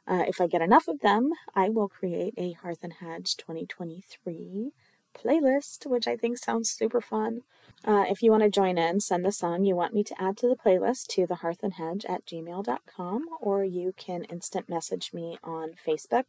Uh, 0.07 0.25
if 0.29 0.41
I 0.41 0.47
get 0.47 0.63
enough 0.63 0.89
of 0.89 1.01
them, 1.01 1.33
I 1.55 1.69
will 1.69 1.89
create 1.89 2.35
a 2.37 2.53
Hearth 2.53 2.83
and 2.83 2.95
Hedge 2.95 3.37
2023 3.37 4.73
playlist, 5.15 5.87
which 5.87 6.07
I 6.07 6.17
think 6.17 6.39
sounds 6.39 6.71
super 6.71 7.01
fun. 7.01 7.41
Uh, 7.85 8.05
if 8.09 8.23
you 8.23 8.31
want 8.31 8.43
to 8.43 8.51
join 8.51 8.79
in, 8.79 9.01
send 9.01 9.25
the 9.25 9.33
song 9.33 9.65
you 9.65 9.75
want 9.75 9.95
me 9.95 10.05
to 10.05 10.23
add 10.23 10.37
to 10.39 10.49
the 10.49 10.57
playlist 10.57 11.07
to 11.09 11.27
the 11.27 11.37
Hearth 11.37 11.63
and 11.63 11.75
Hedge 11.75 12.05
at 12.09 12.27
gmail.com, 12.27 13.27
or 13.41 13.65
you 13.65 13.93
can 13.97 14.25
instant 14.25 14.69
message 14.69 15.13
me 15.13 15.39
on 15.43 15.73
Facebook 15.73 16.25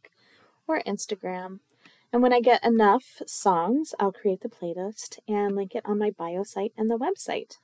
or 0.68 0.80
Instagram. 0.86 1.60
And 2.12 2.22
when 2.22 2.32
I 2.32 2.40
get 2.40 2.64
enough 2.64 3.20
songs, 3.26 3.94
I'll 3.98 4.12
create 4.12 4.40
the 4.42 4.48
playlist 4.48 5.18
and 5.26 5.56
link 5.56 5.74
it 5.74 5.82
on 5.84 5.98
my 5.98 6.10
bio 6.10 6.42
site 6.42 6.72
and 6.76 6.88
the 6.88 6.98
website. 6.98 7.58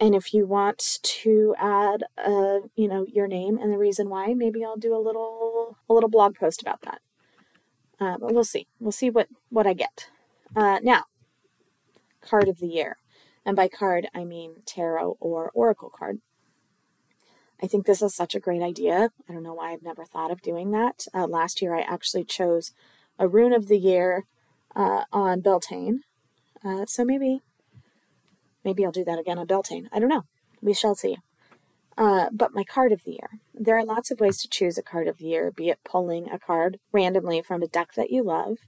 And 0.00 0.14
if 0.14 0.34
you 0.34 0.44
want 0.46 0.98
to 1.02 1.54
add, 1.58 2.04
uh, 2.18 2.60
you 2.74 2.88
know, 2.88 3.06
your 3.08 3.28
name 3.28 3.58
and 3.58 3.72
the 3.72 3.78
reason 3.78 4.08
why, 4.08 4.34
maybe 4.34 4.64
I'll 4.64 4.76
do 4.76 4.94
a 4.94 4.98
little 4.98 5.78
a 5.88 5.94
little 5.94 6.10
blog 6.10 6.34
post 6.34 6.60
about 6.60 6.82
that. 6.82 7.00
Uh, 8.00 8.18
but 8.18 8.34
we'll 8.34 8.44
see. 8.44 8.66
We'll 8.80 8.92
see 8.92 9.08
what 9.08 9.28
what 9.50 9.66
I 9.66 9.72
get. 9.72 10.10
Uh, 10.56 10.80
now, 10.82 11.04
card 12.20 12.48
of 12.48 12.58
the 12.58 12.66
year, 12.66 12.98
and 13.46 13.56
by 13.56 13.68
card 13.68 14.08
I 14.14 14.24
mean 14.24 14.62
tarot 14.66 15.16
or 15.20 15.50
oracle 15.54 15.90
card. 15.96 16.20
I 17.64 17.66
think 17.66 17.86
this 17.86 18.02
is 18.02 18.14
such 18.14 18.34
a 18.34 18.40
great 18.40 18.60
idea. 18.60 19.08
I 19.26 19.32
don't 19.32 19.42
know 19.42 19.54
why 19.54 19.72
I've 19.72 19.82
never 19.82 20.04
thought 20.04 20.30
of 20.30 20.42
doing 20.42 20.70
that. 20.72 21.06
Uh, 21.14 21.26
last 21.26 21.62
year, 21.62 21.74
I 21.74 21.80
actually 21.80 22.24
chose 22.24 22.72
a 23.18 23.26
rune 23.26 23.54
of 23.54 23.68
the 23.68 23.78
year 23.78 24.26
uh, 24.76 25.04
on 25.10 25.40
Beltane. 25.40 26.02
Uh, 26.62 26.84
so 26.84 27.06
maybe, 27.06 27.40
maybe 28.66 28.84
I'll 28.84 28.92
do 28.92 29.04
that 29.04 29.18
again 29.18 29.38
on 29.38 29.46
Beltane. 29.46 29.88
I 29.90 29.98
don't 29.98 30.10
know. 30.10 30.24
We 30.60 30.74
shall 30.74 30.94
see. 30.94 31.16
Uh, 31.96 32.26
but 32.30 32.52
my 32.52 32.64
card 32.64 32.92
of 32.92 33.04
the 33.04 33.12
year. 33.12 33.40
There 33.54 33.78
are 33.78 33.84
lots 33.84 34.10
of 34.10 34.20
ways 34.20 34.36
to 34.42 34.48
choose 34.48 34.76
a 34.76 34.82
card 34.82 35.08
of 35.08 35.16
the 35.16 35.24
year, 35.24 35.50
be 35.50 35.70
it 35.70 35.78
pulling 35.86 36.28
a 36.28 36.38
card 36.38 36.78
randomly 36.92 37.40
from 37.40 37.62
a 37.62 37.66
deck 37.66 37.94
that 37.94 38.10
you 38.10 38.22
love, 38.22 38.58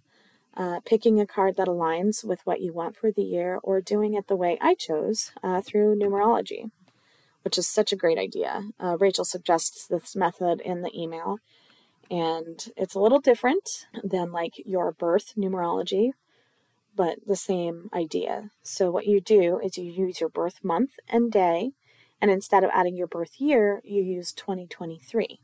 uh, 0.57 0.81
picking 0.87 1.21
a 1.21 1.27
card 1.27 1.57
that 1.57 1.69
aligns 1.69 2.25
with 2.25 2.41
what 2.47 2.63
you 2.63 2.73
want 2.73 2.97
for 2.97 3.13
the 3.13 3.25
year, 3.25 3.61
or 3.63 3.83
doing 3.83 4.15
it 4.15 4.27
the 4.27 4.37
way 4.37 4.57
I 4.59 4.75
chose 4.75 5.33
uh, 5.43 5.61
through 5.61 5.99
numerology 5.99 6.71
which 7.47 7.57
is 7.57 7.69
such 7.69 7.93
a 7.93 7.97
great 7.97 8.19
idea. 8.19 8.71
Uh, 8.81 8.97
Rachel 8.99 9.25
suggests 9.25 9.87
this 9.87 10.17
method 10.17 10.61
in 10.61 10.83
the 10.83 10.91
email, 11.01 11.39
and 12.11 12.73
it's 12.77 12.97
a 12.97 12.99
little 12.99 13.21
different 13.21 13.87
than 14.03 14.33
like 14.33 14.55
your 14.67 14.91
birth 14.91 15.35
numerology, 15.39 16.11
but 16.97 17.19
the 17.25 17.37
same 17.37 17.89
idea. 17.95 18.51
So, 18.65 18.91
what 18.91 19.07
you 19.07 19.21
do 19.21 19.61
is 19.61 19.79
you 19.79 19.85
use 19.85 20.19
your 20.19 20.29
birth 20.29 20.65
month 20.65 20.99
and 21.09 21.31
day, 21.31 21.71
and 22.21 22.33
instead 22.33 22.65
of 22.65 22.71
adding 22.75 22.97
your 22.97 23.07
birth 23.07 23.41
year, 23.41 23.81
you 23.85 24.03
use 24.03 24.33
2023. 24.33 25.39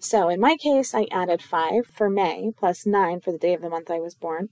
So, 0.00 0.28
in 0.28 0.40
my 0.40 0.56
case, 0.56 0.92
I 0.92 1.06
added 1.12 1.40
5 1.40 1.86
for 1.86 2.10
May 2.10 2.50
plus 2.58 2.84
9 2.84 3.20
for 3.20 3.30
the 3.30 3.38
day 3.38 3.54
of 3.54 3.62
the 3.62 3.70
month 3.70 3.92
I 3.92 4.00
was 4.00 4.16
born, 4.16 4.48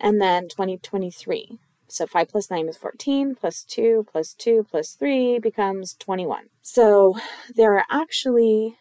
and 0.00 0.20
then 0.20 0.48
2023. 0.48 1.60
So 1.94 2.08
5 2.08 2.28
plus 2.28 2.50
9 2.50 2.68
is 2.68 2.76
14, 2.76 3.36
plus 3.36 3.62
2, 3.62 4.06
plus 4.10 4.34
2, 4.34 4.66
plus 4.68 4.94
3 4.94 5.38
becomes 5.38 5.94
21. 5.94 6.46
So 6.60 7.14
there 7.54 7.78
are 7.78 7.84
actually 7.88 8.74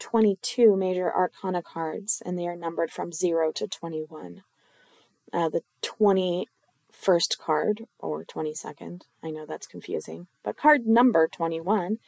22 0.00 0.76
major 0.76 1.10
arcana 1.10 1.62
cards, 1.62 2.22
and 2.26 2.38
they 2.38 2.46
are 2.46 2.56
numbered 2.56 2.90
from 2.90 3.10
0 3.10 3.52
to 3.52 3.66
21. 3.66 4.42
Uh, 5.32 5.48
the 5.48 5.62
21st 5.82 7.38
card, 7.38 7.86
or 7.98 8.22
22nd, 8.26 9.04
I 9.22 9.30
know 9.30 9.46
that's 9.46 9.66
confusing, 9.66 10.26
but 10.42 10.58
card 10.58 10.86
number 10.86 11.26
21 11.26 12.00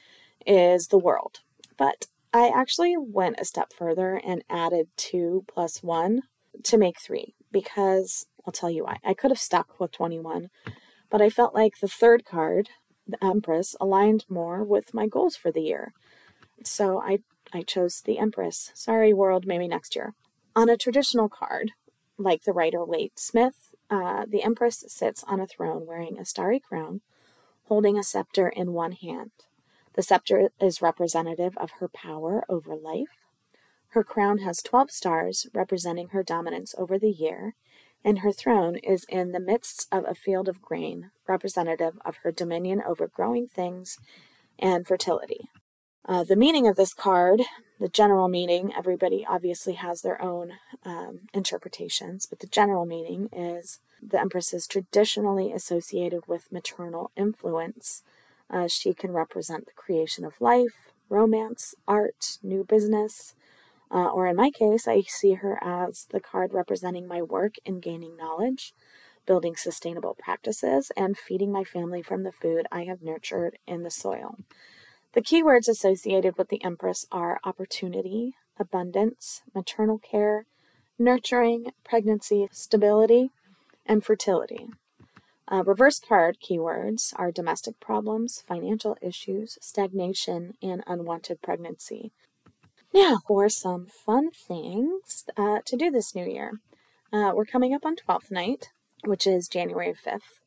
is 0.45 0.89
the 0.89 0.99
world. 0.99 1.41
But 1.79 2.09
I 2.35 2.53
actually 2.55 2.99
went 2.99 3.41
a 3.41 3.47
step 3.47 3.73
further 3.73 4.21
and 4.23 4.45
added 4.51 4.89
2 4.99 5.47
plus 5.49 5.83
1 5.83 6.21
to 6.65 6.77
make 6.77 7.01
3 7.01 7.35
because 7.53 8.27
I'll 8.47 8.53
tell 8.53 8.71
you 8.71 8.85
why. 8.85 8.99
I 9.05 9.15
could 9.15 9.31
have 9.31 9.39
stuck 9.39 9.79
with 9.79 9.93
21, 9.93 10.51
but 11.11 11.21
I 11.21 11.31
felt 11.31 11.55
like 11.55 11.79
the 11.79 11.89
third 11.89 12.25
card, 12.25 12.71
the 13.07 13.23
Empress, 13.25 13.77
aligned 13.81 14.25
more 14.29 14.65
with 14.65 14.95
my 14.95 15.07
goals 15.07 15.37
for 15.37 15.53
the 15.53 15.63
year. 15.63 15.93
So 16.65 17.01
I, 17.01 17.19
I 17.53 17.63
chose 17.63 18.01
the 18.01 18.19
Empress. 18.19 18.71
Sorry, 18.75 19.13
world, 19.13 19.47
maybe 19.47 19.69
next 19.69 19.95
year. 19.95 20.15
On 20.57 20.69
a 20.69 20.77
traditional 20.77 21.29
card, 21.29 21.73
like 22.19 22.45
the 22.45 22.53
Rider 22.53 22.85
Waite 22.85 23.19
Smith, 23.19 23.75
uh, 23.91 24.25
the 24.29 24.43
Empress 24.43 24.85
sits 24.89 25.25
on 25.25 25.41
a 25.41 25.47
throne 25.47 25.87
wearing 25.87 26.19
a 26.19 26.25
starry 26.25 26.61
crown, 26.61 27.01
holding 27.65 27.99
a 27.99 28.03
scepter 28.03 28.49
in 28.49 28.73
one 28.73 28.93
hand. 28.93 29.31
The 29.95 30.03
scepter 30.03 30.51
is 30.61 30.83
representative 30.83 31.57
of 31.59 31.73
her 31.73 31.89
power 31.89 32.45
over 32.49 32.75
life. 32.75 33.22
Her 33.93 34.03
crown 34.03 34.39
has 34.39 34.63
12 34.63 34.91
stars 34.91 35.47
representing 35.53 36.09
her 36.09 36.23
dominance 36.23 36.75
over 36.79 36.99
the 36.99 37.11
year, 37.11 37.55
and 38.03 38.21
her 38.21 38.33
throne 38.33 38.77
is 38.77 39.05
in 39.07 39.33
the 39.33 39.41
midst 39.41 39.87
of 39.93 40.07
a 40.09 40.15
field 40.15 40.49
of 40.49 40.63
grain, 40.63 41.11
representative 41.29 41.99
of 42.03 42.17
her 42.23 42.33
dominion 42.33 42.83
over 42.87 43.07
growing 43.07 43.49
things 43.49 43.99
and 44.59 44.87
fertility. 44.87 45.51
Uh, 46.07 46.25
the 46.25 46.37
meaning 46.37 46.67
of 46.67 46.77
this 46.77 46.95
card, 46.95 47.43
the 47.79 47.89
general 47.89 48.29
meaning, 48.29 48.73
everybody 48.75 49.27
obviously 49.29 49.75
has 49.75 50.01
their 50.01 50.21
own 50.23 50.55
um, 50.87 51.29
interpretations, 51.35 52.25
but 52.25 52.41
the 52.41 52.47
general 52.47 52.87
meaning 52.87 53.29
is 53.31 53.79
the 54.03 54.19
Empress 54.19 54.55
is 54.55 54.67
traditionally 54.67 55.53
associated 55.53 56.27
with 56.27 56.51
maternal 56.51 57.11
influence. 57.15 58.05
Uh, 58.49 58.67
she 58.69 58.95
can 58.95 59.13
represent 59.13 59.67
the 59.67 59.73
creation 59.77 60.25
of 60.25 60.41
life, 60.41 60.89
romance, 61.11 61.75
art, 61.87 62.39
new 62.43 62.65
business, 62.65 63.35
uh, 63.93 64.09
or 64.09 64.27
in 64.27 64.37
my 64.37 64.51
case, 64.51 64.89
I 64.89 65.03
see 65.03 65.35
her 65.35 65.59
as 65.63 66.07
the 66.11 66.21
card 66.21 66.55
representing 66.55 67.07
my 67.07 67.21
work 67.21 67.57
in 67.65 67.81
gaining 67.81 68.17
knowledge, 68.17 68.73
building 69.27 69.55
sustainable 69.55 70.17
practices, 70.19 70.91
and 70.97 71.19
feeding 71.19 71.53
my 71.53 71.63
family 71.63 72.03
from 72.03 72.23
the 72.23 72.33
food 72.33 72.67
I 72.73 72.85
have 72.85 73.03
nurtured 73.03 73.59
in 73.67 73.83
the 73.83 73.91
soil. 73.91 74.37
The 75.13 75.21
keywords 75.21 75.69
associated 75.69 76.39
with 76.39 76.49
the 76.49 76.65
Empress 76.65 77.05
are 77.13 77.39
opportunity, 77.45 78.35
abundance, 78.59 79.43
maternal 79.55 79.99
care, 79.99 80.47
nurturing, 80.99 81.73
pregnancy, 81.85 82.49
stability, 82.51 83.31
and 83.85 84.03
fertility. 84.03 84.69
Uh, 85.51 85.63
reverse 85.65 85.99
card 85.99 86.39
keywords 86.41 87.13
are 87.17 87.31
domestic 87.31 87.79
problems, 87.79 88.43
financial 88.47 88.97
issues, 89.03 89.59
stagnation, 89.61 90.55
and 90.63 90.83
unwanted 90.87 91.43
pregnancy. 91.43 92.11
Now, 92.95 93.21
for 93.27 93.49
some 93.49 93.87
fun 93.87 94.31
things 94.33 95.25
uh, 95.39 95.61
to 95.65 95.77
do 95.77 95.91
this 95.91 96.15
new 96.15 96.27
year. 96.27 96.61
Uh, 97.11 97.33
we're 97.35 97.47
coming 97.47 97.73
up 97.73 97.87
on 97.87 97.97
12th 97.97 98.31
night, 98.31 98.69
which 99.05 99.27
is 99.27 99.49
January 99.49 99.95
5th. 99.95 100.41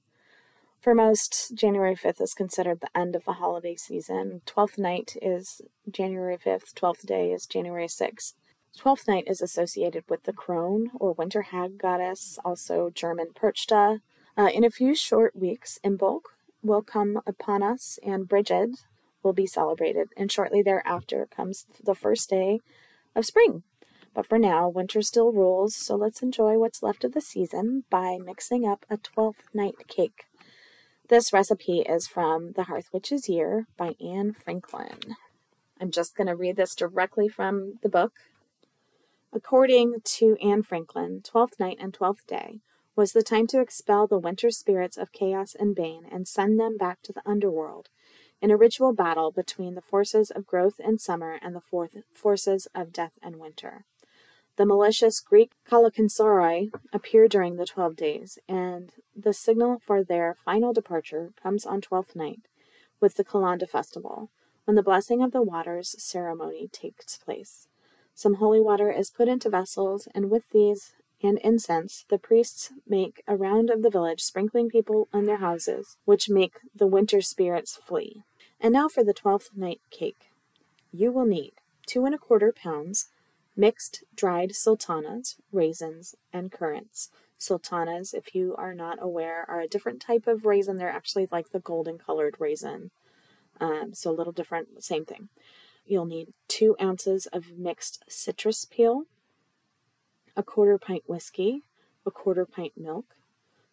For 0.80 0.94
most, 0.94 1.56
January 1.56 1.96
5th 1.96 2.22
is 2.22 2.36
considered 2.36 2.82
the 2.82 2.96
end 2.96 3.16
of 3.16 3.26
the 3.26 3.34
holiday 3.34 3.76
season. 3.76 4.42
12th 4.46 4.78
night 4.78 5.18
is 5.24 5.62
January 5.90 6.38
5th, 6.38 6.76
12th 6.76 7.08
day 7.08 7.32
is 7.32 7.48
January 7.48 7.88
6th. 7.88 8.34
12th 8.80 9.08
night 9.08 9.24
is 9.26 9.42
associated 9.42 10.04
with 10.08 10.24
the 10.24 10.34
crone 10.34 10.92
or 11.00 11.14
winter 11.14 11.44
hag 11.44 11.80
goddess, 11.80 12.38
also 12.46 12.92
German 12.94 13.30
Perchta. 13.36 14.02
Uh, 14.38 14.50
in 14.54 14.64
a 14.64 14.70
few 14.70 14.94
short 14.94 15.36
weeks, 15.36 15.80
Imbolc 15.84 16.22
will 16.62 16.84
come 16.84 17.20
upon 17.26 17.64
us, 17.64 17.98
and 18.04 18.28
Brigid, 18.28 18.76
will 19.26 19.34
be 19.34 19.48
celebrated, 19.48 20.10
and 20.16 20.32
shortly 20.32 20.62
thereafter 20.62 21.28
comes 21.36 21.66
the 21.84 21.96
first 21.96 22.30
day 22.30 22.62
of 23.16 23.26
spring. 23.26 23.64
But 24.14 24.26
for 24.26 24.40
now, 24.40 24.70
winter 24.70 25.02
still 25.02 25.34
rules, 25.34 25.76
so 25.76 25.96
let's 25.96 26.22
enjoy 26.22 26.58
what's 26.58 26.82
left 26.82 27.04
of 27.04 27.14
the 27.14 27.20
season 27.20 27.84
by 27.90 28.18
mixing 28.24 28.66
up 28.66 28.86
a 28.90 28.98
12th 28.98 29.44
night 29.54 29.76
cake. 29.90 30.26
This 31.10 31.34
recipe 31.34 31.82
is 31.82 32.08
from 32.08 32.54
The 32.54 32.64
Hearth 32.64 32.90
Witch's 32.94 33.28
Year 33.28 33.68
by 33.78 33.96
Anne 34.00 34.32
Franklin. 34.32 35.18
I'm 35.82 35.92
just 35.92 36.16
going 36.16 36.28
to 36.28 36.36
read 36.36 36.56
this 36.56 36.74
directly 36.74 37.28
from 37.28 37.80
the 37.84 37.90
book. 37.90 38.14
According 39.34 39.96
to 40.04 40.38
Anne 40.42 40.64
Franklin, 40.64 41.22
Twelfth 41.22 41.60
Night 41.60 41.78
and 41.82 41.94
Twelfth 41.94 42.26
Day 42.26 42.62
was 42.96 43.12
the 43.12 43.22
time 43.22 43.48
to 43.48 43.60
expel 43.60 44.08
the 44.08 44.18
winter 44.18 44.50
spirits 44.50 44.96
of 44.96 45.12
chaos 45.12 45.54
and 45.54 45.76
bane 45.76 46.08
and 46.10 46.26
send 46.26 46.58
them 46.58 46.78
back 46.78 47.02
to 47.04 47.12
the 47.12 47.22
underworld 47.26 47.90
in 48.42 48.52
a 48.52 48.58
ritual 48.58 48.94
battle 48.94 49.32
between 49.32 49.76
the 49.76 49.82
forces 49.82 50.32
of 50.32 50.46
growth 50.46 50.80
and 50.84 51.00
summer 51.02 51.40
and 51.42 51.56
the 51.56 51.98
forces 52.14 52.68
of 52.76 52.94
death 52.94 53.14
and 53.22 53.38
winter. 53.38 53.86
The 54.58 54.66
malicious 54.66 55.20
Greek 55.20 55.52
Kalokonsairoi 55.70 56.72
appear 56.94 57.28
during 57.28 57.58
the 57.58 57.66
twelve 57.66 57.96
days, 57.96 58.40
and 58.48 58.92
the 59.16 59.34
signal 59.34 59.82
for 59.86 60.04
their 60.04 60.38
final 60.46 60.72
departure 60.72 61.32
comes 61.42 61.66
on 61.66 61.82
Twelfth 61.82 62.16
Night 62.16 62.42
with 63.02 63.16
the 63.16 63.26
Kalanda 63.26 63.68
festival, 63.68 64.30
when 64.64 64.76
the 64.76 64.84
blessing 64.84 65.22
of 65.22 65.32
the 65.32 65.42
waters 65.42 65.96
ceremony 66.02 66.70
takes 66.72 67.18
place. 67.18 67.68
Some 68.14 68.36
holy 68.36 68.62
water 68.62 68.90
is 68.90 69.10
put 69.10 69.28
into 69.28 69.50
vessels, 69.50 70.08
and 70.16 70.32
with 70.32 70.50
these 70.52 70.94
and 71.22 71.38
incense, 71.40 72.06
the 72.10 72.18
priests 72.18 72.72
make 72.88 73.24
a 73.28 73.36
round 73.36 73.70
of 73.70 73.82
the 73.82 73.90
village, 73.90 74.22
sprinkling 74.22 74.70
people 74.70 75.08
in 75.14 75.26
their 75.26 75.38
houses, 75.38 75.98
which 76.06 76.30
make 76.30 76.60
the 76.76 76.88
winter 76.88 77.22
spirits 77.22 77.76
flee. 77.76 78.24
And 78.60 78.74
now 78.74 78.88
for 78.88 79.04
the 79.04 79.14
twelfth 79.14 79.50
night 79.56 79.82
cake. 79.92 80.32
You 80.92 81.12
will 81.12 81.26
need 81.26 81.54
two 81.86 82.06
and 82.06 82.16
a 82.16 82.18
quarter 82.18 82.54
pounds 82.54 83.08
mixed 83.56 84.04
dried 84.16 84.56
sultanas, 84.56 85.38
raisins, 85.52 86.16
and 86.34 86.52
currants. 86.52 87.10
Sultanas, 87.38 88.14
if 88.14 88.34
you 88.34 88.56
are 88.58 88.74
not 88.74 88.98
aware, 89.02 89.46
are 89.48 89.62
a 89.62 89.68
different 89.68 90.02
type 90.02 90.28
of 90.28 90.46
raisin. 90.46 90.78
They're 90.78 90.90
actually 90.90 91.28
like 91.32 91.50
the 91.52 91.60
golden 91.60 91.98
colored 91.98 92.36
raisin. 92.40 92.92
Um, 93.60 93.94
so 93.94 94.10
a 94.10 94.14
little 94.14 94.34
different, 94.34 94.84
same 94.84 95.06
thing. 95.06 95.30
You'll 95.86 96.06
need 96.06 96.34
two 96.48 96.76
ounces 96.82 97.28
of 97.28 97.58
mixed 97.58 98.04
citrus 98.08 98.66
peel, 98.66 99.04
a 100.36 100.44
quarter 100.44 100.78
pint 100.78 101.04
whiskey, 101.08 101.62
a 102.06 102.12
quarter 102.12 102.46
pint 102.46 102.74
milk, 102.78 103.16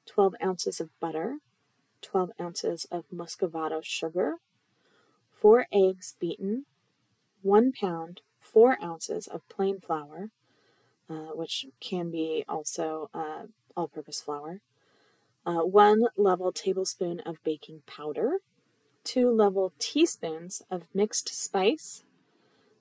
12 0.06 0.34
ounces 0.42 0.80
of 0.80 0.88
butter, 1.00 1.38
12 2.02 2.30
ounces 2.40 2.86
of 2.90 3.04
muscovado 3.14 3.82
sugar, 3.84 4.36
4 5.40 5.66
eggs 5.72 6.14
beaten, 6.20 6.66
1 7.42 7.72
pound, 7.72 8.20
4 8.38 8.78
ounces 8.82 9.26
of 9.26 9.48
plain 9.48 9.80
flour, 9.80 10.30
uh, 11.10 11.32
which 11.34 11.66
can 11.80 12.10
be 12.10 12.44
also 12.48 13.10
uh, 13.12 13.46
all 13.76 13.88
purpose 13.88 14.20
flour, 14.20 14.60
uh, 15.44 15.60
1 15.60 16.04
level 16.16 16.52
tablespoon 16.52 17.20
of 17.20 17.42
baking 17.42 17.82
powder, 17.86 18.38
2 19.04 19.30
level 19.30 19.72
teaspoons 19.78 20.62
of 20.70 20.86
mixed 20.94 21.28
spice, 21.28 22.04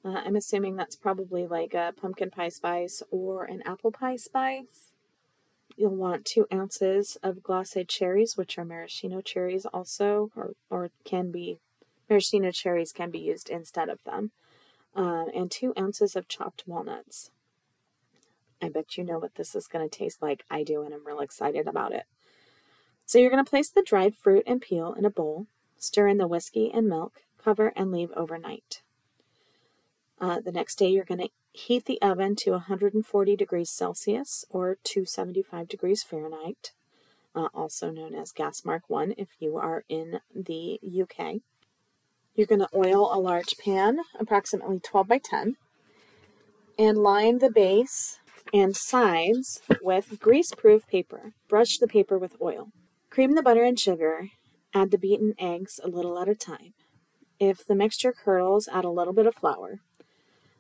uh, 0.04 0.22
I'm 0.26 0.36
assuming 0.36 0.76
that's 0.76 0.96
probably 0.96 1.46
like 1.46 1.74
a 1.74 1.94
pumpkin 1.96 2.32
pie 2.32 2.50
spice 2.50 3.04
or 3.12 3.46
an 3.46 3.62
apple 3.66 3.92
pie 3.92 4.16
spice. 4.16 4.94
You'll 5.78 5.96
want 5.96 6.26
two 6.26 6.48
ounces 6.54 7.18
of 7.24 7.38
glacé 7.38 7.88
cherries, 7.88 8.36
which 8.36 8.58
are 8.58 8.66
maraschino 8.66 9.22
cherries 9.22 9.66
also, 9.66 10.32
or, 10.36 10.52
or 10.70 10.92
can 11.06 11.32
be, 11.32 11.60
maraschino 12.10 12.52
cherries 12.52 12.92
can 12.92 13.10
be 13.10 13.20
used 13.20 13.50
instead 13.50 13.90
of 13.90 14.04
them, 14.04 14.32
uh, 14.96 15.26
and 15.34 15.50
two 15.50 15.74
ounces 15.80 16.16
of 16.16 16.28
chopped 16.28 16.64
walnuts. 16.68 17.32
I 18.62 18.70
bet 18.70 18.98
you 18.98 19.04
know 19.04 19.18
what 19.18 19.36
this 19.36 19.56
is 19.56 19.68
going 19.68 19.88
to 19.88 19.98
taste 19.98 20.22
like. 20.22 20.44
I 20.50 20.64
do, 20.64 20.84
and 20.84 20.94
I'm 20.94 21.06
real 21.06 21.20
excited 21.20 21.68
about 21.68 21.94
it. 21.94 22.04
So 23.06 23.18
you're 23.18 23.32
going 23.32 23.44
to 23.44 23.50
place 23.50 23.70
the 23.70 23.82
dried 23.82 24.16
fruit 24.16 24.44
and 24.46 24.62
peel 24.62 24.94
in 24.94 25.06
a 25.06 25.10
bowl, 25.10 25.48
stir 25.78 26.08
in 26.08 26.18
the 26.18 26.28
whiskey 26.28 26.72
and 26.72 26.88
milk, 26.88 27.24
cover, 27.44 27.74
and 27.76 27.92
leave 27.92 28.12
overnight. 28.16 28.82
Uh, 30.22 30.40
the 30.40 30.52
next 30.52 30.78
day, 30.78 30.88
you're 30.88 31.04
going 31.04 31.20
to 31.20 31.30
Heat 31.54 31.86
the 31.86 32.02
oven 32.02 32.36
to 32.38 32.52
140 32.52 33.36
degrees 33.36 33.70
Celsius 33.70 34.46
or 34.50 34.78
275 34.84 35.68
degrees 35.68 36.02
Fahrenheit, 36.02 36.72
uh, 37.36 37.50
also 37.54 37.92
known 37.92 38.16
as 38.16 38.32
gas 38.32 38.64
mark 38.64 38.84
1 38.88 39.16
if 39.18 39.30
you 39.40 39.58
are 39.58 39.84
in 39.90 40.22
the 40.34 40.80
UK. 40.82 41.42
You're 42.34 42.48
going 42.48 42.62
to 42.62 42.70
oil 42.74 43.14
a 43.14 43.20
large 43.20 43.58
pan, 43.58 44.00
approximately 44.18 44.80
12 44.80 45.08
by 45.10 45.18
10, 45.18 45.58
and 46.80 46.98
line 46.98 47.40
the 47.40 47.52
base 47.52 48.20
and 48.54 48.78
sides 48.78 49.62
with 49.82 50.22
grease-proof 50.22 50.88
paper. 50.88 51.34
Brush 51.50 51.78
the 51.80 51.88
paper 51.88 52.18
with 52.18 52.38
oil. 52.42 52.70
Cream 53.10 53.36
the 53.36 53.44
butter 53.44 53.66
and 53.66 53.78
sugar. 53.78 54.30
Add 54.74 54.92
the 54.92 54.98
beaten 54.98 55.34
eggs 55.38 55.82
a 55.84 55.90
little 55.90 56.18
at 56.18 56.30
a 56.30 56.36
time. 56.36 56.74
If 57.42 57.66
the 57.66 57.76
mixture 57.76 58.14
curdles, 58.14 58.70
add 58.72 58.86
a 58.86 58.90
little 58.90 59.14
bit 59.14 59.26
of 59.26 59.36
flour. 59.36 59.82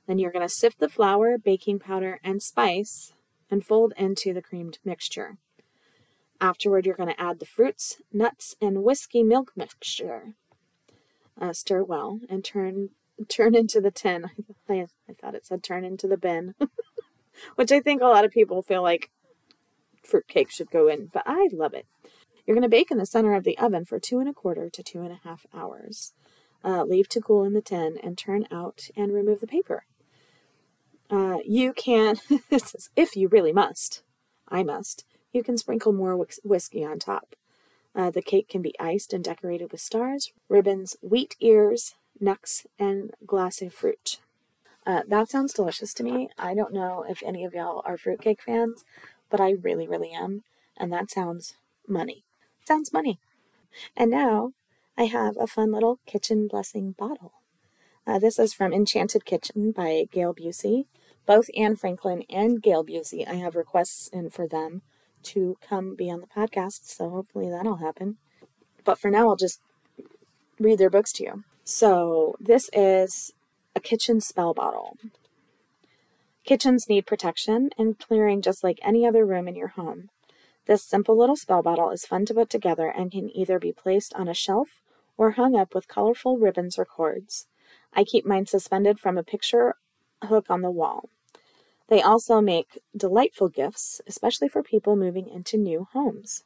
Then 0.08 0.20
you're 0.20 0.32
going 0.32 0.48
to 0.48 0.54
sift 0.54 0.80
the 0.80 0.90
flour, 0.90 1.38
baking 1.38 1.80
powder, 1.80 2.20
and 2.24 2.42
spice 2.42 3.14
and 3.50 3.66
fold 3.66 3.94
into 3.98 4.34
the 4.34 4.42
creamed 4.42 4.80
mixture. 4.84 5.38
Afterward, 6.40 6.86
you're 6.86 6.96
going 6.96 7.14
to 7.14 7.22
add 7.22 7.40
the 7.40 7.46
fruits, 7.46 8.02
nuts, 8.12 8.56
and 8.62 8.84
whiskey 8.84 9.24
milk 9.24 9.52
mixture. 9.56 10.34
Uh, 11.40 11.54
stir 11.54 11.84
well 11.84 12.20
and 12.30 12.44
turn 12.44 12.90
turn 13.28 13.54
into 13.56 13.80
the 13.80 13.92
tin. 13.92 14.26
I, 14.70 14.88
I 15.08 15.14
thought 15.14 15.36
it 15.36 15.46
said 15.46 15.64
turn 15.64 15.86
into 15.86 16.08
the 16.08 16.18
bin. 16.18 16.56
which 17.56 17.72
I 17.72 17.80
think 17.80 18.02
a 18.02 18.08
lot 18.08 18.26
of 18.26 18.32
people 18.32 18.62
feel 18.62 18.82
like 18.82 19.10
fruitcake 20.04 20.52
should 20.52 20.72
go 20.72 20.88
in, 20.88 21.10
but 21.14 21.24
I 21.26 21.50
love 21.52 21.74
it. 21.74 21.86
You're 22.46 22.56
going 22.56 22.64
to 22.64 22.70
bake 22.70 22.92
in 22.92 22.98
the 22.98 23.06
center 23.06 23.34
of 23.34 23.44
the 23.44 23.58
oven 23.58 23.86
for 23.86 24.00
two 24.00 24.20
and 24.20 24.28
a 24.28 24.34
quarter 24.34 24.70
to 24.70 24.84
two 24.84 25.02
and 25.02 25.12
a 25.12 25.20
half 25.24 25.46
hours. 25.54 26.14
Uh, 26.64 26.84
leave 26.84 27.10
to 27.10 27.22
cool 27.22 27.44
in 27.44 27.54
the 27.54 27.62
tin 27.62 27.98
and 28.04 28.18
turn 28.18 28.48
out 28.52 28.90
and 28.96 29.14
remove 29.14 29.40
the 29.40 29.48
paper. 29.48 29.86
Uh, 31.12 31.40
you 31.46 31.74
can, 31.74 32.16
if 32.96 33.16
you 33.18 33.28
really 33.28 33.52
must, 33.52 34.02
I 34.48 34.64
must, 34.64 35.06
you 35.34 35.44
can 35.44 35.58
sprinkle 35.58 35.92
more 35.92 36.16
whis- 36.16 36.40
whiskey 36.44 36.86
on 36.86 37.00
top. 37.00 37.36
Uh, 37.94 38.10
the 38.10 38.22
cake 38.22 38.48
can 38.48 38.62
be 38.62 38.80
iced 38.80 39.12
and 39.12 39.22
decorated 39.22 39.72
with 39.72 39.82
stars, 39.82 40.32
ribbons, 40.48 40.96
wheat 41.02 41.36
ears, 41.42 41.96
nuts, 42.22 42.66
and 42.80 43.12
glace 43.26 43.62
fruit. 43.72 44.20
Uh, 44.86 45.02
that 45.08 45.30
sounds 45.30 45.54
delicious 45.54 45.94
to 45.94 46.04
me. 46.04 46.30
I 46.40 46.54
don't 46.54 46.74
know 46.74 47.06
if 47.08 47.22
any 47.24 47.44
of 47.44 47.54
y'all 47.54 47.82
are 47.86 47.98
fruitcake 47.98 48.42
fans, 48.42 48.86
but 49.30 49.42
I 49.42 49.52
really, 49.52 49.88
really 49.88 50.12
am. 50.12 50.44
And 50.78 50.92
that 50.94 51.12
sounds 51.12 51.56
money. 51.88 52.24
Sounds 52.66 52.94
money. 52.94 53.20
And 53.98 54.10
now 54.10 54.54
I 54.98 55.04
have 55.06 55.36
a 55.38 55.48
fun 55.48 55.72
little 55.72 56.00
kitchen 56.06 56.48
blessing 56.48 56.96
bottle. 56.98 57.34
Uh, 58.08 58.18
this 58.18 58.40
is 58.40 58.54
from 58.54 58.74
Enchanted 58.74 59.26
Kitchen 59.26 59.72
by 59.72 60.06
Gail 60.12 60.34
Bussi. 60.34 60.86
Both 61.26 61.50
Anne 61.56 61.76
Franklin 61.76 62.24
and 62.30 62.62
Gail 62.62 62.84
Bussi, 62.84 63.28
I 63.28 63.36
have 63.36 63.56
requests 63.56 64.08
in 64.08 64.30
for 64.30 64.48
them 64.48 64.82
to 65.24 65.58
come 65.62 65.96
be 65.96 66.10
on 66.10 66.22
the 66.22 66.28
podcast, 66.28 66.86
so 66.86 67.10
hopefully 67.10 67.50
that'll 67.50 67.78
happen. 67.78 68.18
But 68.84 68.98
for 68.98 69.12
now, 69.12 69.30
I'll 69.30 69.36
just 69.36 69.62
read 70.60 70.80
their 70.80 70.90
books 70.90 71.12
to 71.14 71.24
you. 71.24 71.44
So 71.64 72.36
this 72.40 72.70
is 72.74 73.34
a 73.76 73.80
kitchen 73.80 74.20
spell 74.20 74.54
bottle. 74.54 74.98
Kitchens 76.44 76.90
need 76.90 77.06
protection 77.06 77.70
and 77.78 78.00
clearing 78.00 78.42
just 78.42 78.64
like 78.64 78.80
any 78.82 79.06
other 79.06 79.26
room 79.26 79.48
in 79.48 79.56
your 79.56 79.70
home. 79.70 80.10
This 80.66 80.84
simple 80.84 81.18
little 81.18 81.36
spell 81.36 81.62
bottle 81.62 81.92
is 81.92 82.06
fun 82.06 82.26
to 82.26 82.34
put 82.34 82.50
together 82.50 82.88
and 82.88 83.12
can 83.12 83.30
either 83.36 83.60
be 83.60 83.72
placed 83.72 84.14
on 84.16 84.28
a 84.28 84.34
shelf 84.34 84.82
or 85.18 85.32
hung 85.32 85.56
up 85.56 85.76
with 85.76 85.88
colorful 85.88 86.38
ribbons 86.38 86.80
or 86.80 86.86
cords. 86.86 87.48
I 87.94 88.04
keep 88.04 88.26
mine 88.26 88.48
suspended 88.48 89.00
from 89.00 89.18
a 89.18 89.24
picture 89.24 89.76
hook 90.24 90.48
on 90.50 90.62
the 90.62 90.72
wall. 90.72 91.10
They 91.88 92.02
also 92.02 92.40
make 92.40 92.80
delightful 92.96 93.50
gifts, 93.50 94.00
especially 94.08 94.48
for 94.48 94.64
people 94.64 94.96
moving 94.96 95.28
into 95.28 95.58
new 95.58 95.88
homes. 95.92 96.44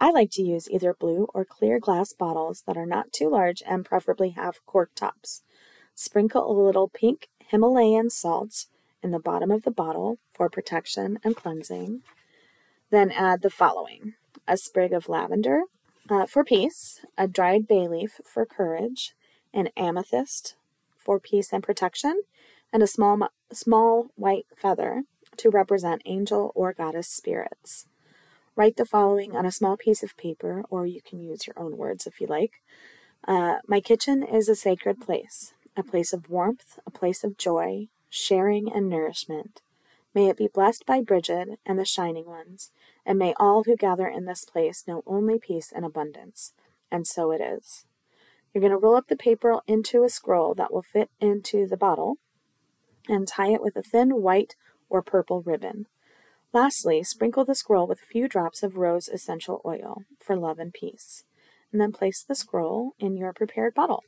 I 0.00 0.10
like 0.10 0.30
to 0.32 0.42
use 0.42 0.70
either 0.70 0.94
blue 0.94 1.26
or 1.34 1.44
clear 1.44 1.80
glass 1.80 2.12
bottles 2.12 2.62
that 2.66 2.76
are 2.76 2.86
not 2.86 3.12
too 3.12 3.28
large 3.28 3.62
and 3.66 3.84
preferably 3.84 4.30
have 4.30 4.64
cork 4.64 4.90
tops. 4.94 5.42
Sprinkle 5.94 6.50
a 6.50 6.54
little 6.54 6.88
pink 6.88 7.28
Himalayan 7.48 8.08
salt 8.08 8.66
in 9.02 9.10
the 9.10 9.18
bottom 9.18 9.50
of 9.50 9.64
the 9.64 9.70
bottle 9.70 10.18
for 10.32 10.48
protection 10.48 11.18
and 11.24 11.34
cleansing. 11.34 12.02
Then 12.90 13.10
add 13.10 13.42
the 13.42 13.50
following 13.50 14.14
a 14.46 14.56
sprig 14.56 14.92
of 14.92 15.08
lavender 15.08 15.62
uh, 16.08 16.26
for 16.26 16.44
peace, 16.44 17.04
a 17.18 17.28
dried 17.28 17.66
bay 17.66 17.86
leaf 17.86 18.20
for 18.24 18.46
courage, 18.46 19.14
an 19.52 19.68
amethyst 19.76 20.54
for 20.96 21.18
peace 21.18 21.52
and 21.52 21.62
protection, 21.62 22.22
and 22.72 22.82
a 22.82 22.86
small, 22.86 23.28
small 23.52 24.08
white 24.14 24.46
feather 24.56 25.04
to 25.36 25.50
represent 25.50 26.02
angel 26.04 26.52
or 26.54 26.72
goddess 26.72 27.08
spirits. 27.08 27.86
Write 28.56 28.76
the 28.76 28.84
following 28.84 29.36
on 29.36 29.46
a 29.46 29.52
small 29.52 29.76
piece 29.76 30.02
of 30.02 30.16
paper, 30.16 30.64
or 30.68 30.84
you 30.84 31.00
can 31.00 31.20
use 31.20 31.46
your 31.46 31.58
own 31.58 31.76
words 31.76 32.06
if 32.06 32.20
you 32.20 32.26
like. 32.26 32.60
Uh, 33.26 33.58
my 33.66 33.80
kitchen 33.80 34.22
is 34.22 34.48
a 34.48 34.54
sacred 34.54 35.00
place 35.00 35.52
a 35.76 35.82
place 35.84 36.12
of 36.12 36.28
warmth, 36.28 36.80
a 36.84 36.90
place 36.90 37.22
of 37.22 37.38
joy, 37.38 37.86
sharing, 38.10 38.70
and 38.72 38.88
nourishment. 38.88 39.62
May 40.12 40.28
it 40.28 40.36
be 40.36 40.48
blessed 40.48 40.84
by 40.84 41.00
Bridget 41.02 41.60
and 41.64 41.78
the 41.78 41.84
Shining 41.84 42.26
Ones, 42.26 42.72
and 43.06 43.16
may 43.16 43.32
all 43.38 43.62
who 43.62 43.76
gather 43.76 44.08
in 44.08 44.24
this 44.24 44.44
place 44.44 44.88
know 44.88 45.04
only 45.06 45.38
peace 45.38 45.70
and 45.72 45.84
abundance. 45.84 46.52
And 46.90 47.06
so 47.06 47.30
it 47.30 47.40
is. 47.40 47.84
You're 48.52 48.60
going 48.60 48.72
to 48.72 48.76
roll 48.76 48.96
up 48.96 49.06
the 49.06 49.16
paper 49.16 49.60
into 49.68 50.02
a 50.02 50.08
scroll 50.08 50.54
that 50.54 50.72
will 50.72 50.82
fit 50.82 51.10
into 51.20 51.68
the 51.68 51.76
bottle 51.76 52.18
and 53.08 53.26
tie 53.26 53.52
it 53.52 53.62
with 53.62 53.76
a 53.76 53.82
thin 53.82 54.22
white 54.22 54.54
or 54.88 55.02
purple 55.02 55.42
ribbon. 55.42 55.86
Lastly, 56.52 57.02
sprinkle 57.02 57.44
the 57.44 57.54
scroll 57.54 57.86
with 57.86 58.00
a 58.00 58.06
few 58.06 58.28
drops 58.28 58.62
of 58.62 58.76
rose 58.76 59.08
essential 59.08 59.60
oil 59.64 60.04
for 60.20 60.36
love 60.36 60.58
and 60.58 60.72
peace, 60.72 61.24
and 61.72 61.80
then 61.80 61.92
place 61.92 62.22
the 62.22 62.34
scroll 62.34 62.94
in 62.98 63.16
your 63.16 63.32
prepared 63.32 63.74
bottle 63.74 64.02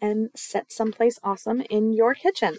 and 0.00 0.30
set 0.34 0.72
someplace 0.72 1.18
awesome 1.22 1.62
in 1.70 1.92
your 1.92 2.14
kitchen. 2.14 2.58